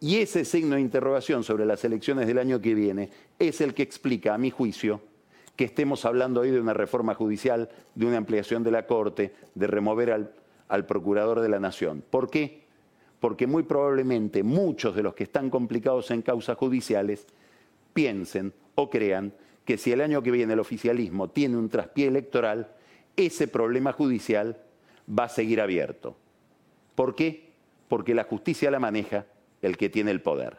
Y 0.00 0.16
ese 0.16 0.44
signo 0.44 0.74
de 0.74 0.80
interrogación 0.80 1.44
sobre 1.44 1.64
las 1.64 1.84
elecciones 1.84 2.26
del 2.26 2.38
año 2.38 2.60
que 2.60 2.74
viene 2.74 3.08
es 3.38 3.60
el 3.60 3.72
que 3.72 3.84
explica, 3.84 4.34
a 4.34 4.38
mi 4.38 4.50
juicio, 4.50 5.00
que 5.54 5.66
estemos 5.66 6.04
hablando 6.06 6.40
hoy 6.40 6.50
de 6.50 6.60
una 6.60 6.74
reforma 6.74 7.14
judicial, 7.14 7.68
de 7.94 8.06
una 8.06 8.16
ampliación 8.16 8.64
de 8.64 8.72
la 8.72 8.88
Corte, 8.88 9.32
de 9.54 9.68
remover 9.68 10.10
al, 10.68 10.86
Procurador 10.86 11.38
de 11.38 11.48
la 11.48 11.60
Nación. 11.60 12.02
¿Por 12.10 12.30
qué? 12.30 12.64
Porque 13.20 13.46
muy 13.46 13.62
probablemente 13.62 14.42
muchos 14.42 14.96
de 14.96 15.04
los 15.04 15.14
que 15.14 15.22
están 15.22 15.50
complicados 15.50 16.10
en 16.10 16.22
causas 16.22 16.58
judiciales 16.58 17.28
piensen 17.94 18.52
o 18.74 18.90
crean 18.90 19.32
que 19.64 19.78
si 19.78 19.92
el 19.92 20.00
año 20.00 20.22
que 20.22 20.30
viene 20.30 20.54
el 20.54 20.60
oficialismo 20.60 21.30
tiene 21.30 21.56
un 21.56 21.68
traspié 21.68 22.08
electoral, 22.08 22.72
ese 23.16 23.48
problema 23.48 23.92
judicial 23.92 24.58
va 25.08 25.24
a 25.24 25.28
seguir 25.28 25.60
abierto. 25.60 26.16
¿Por 26.94 27.14
qué? 27.14 27.50
Porque 27.88 28.14
la 28.14 28.24
justicia 28.24 28.70
la 28.70 28.80
maneja 28.80 29.26
el 29.60 29.76
que 29.76 29.88
tiene 29.88 30.10
el 30.10 30.22
poder. 30.22 30.58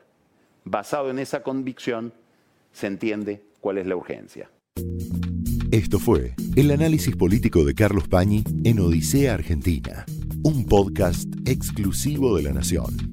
Basado 0.63 1.09
en 1.09 1.19
esa 1.19 1.43
convicción, 1.43 2.13
se 2.71 2.87
entiende 2.87 3.43
cuál 3.59 3.77
es 3.77 3.87
la 3.87 3.95
urgencia. 3.95 4.49
Esto 5.71 5.99
fue 5.99 6.35
el 6.55 6.71
análisis 6.71 7.15
político 7.15 7.63
de 7.65 7.73
Carlos 7.73 8.07
Pañi 8.07 8.43
en 8.63 8.79
Odisea 8.79 9.33
Argentina, 9.33 10.05
un 10.43 10.65
podcast 10.65 11.27
exclusivo 11.45 12.37
de 12.37 12.43
la 12.43 12.53
Nación. 12.53 13.12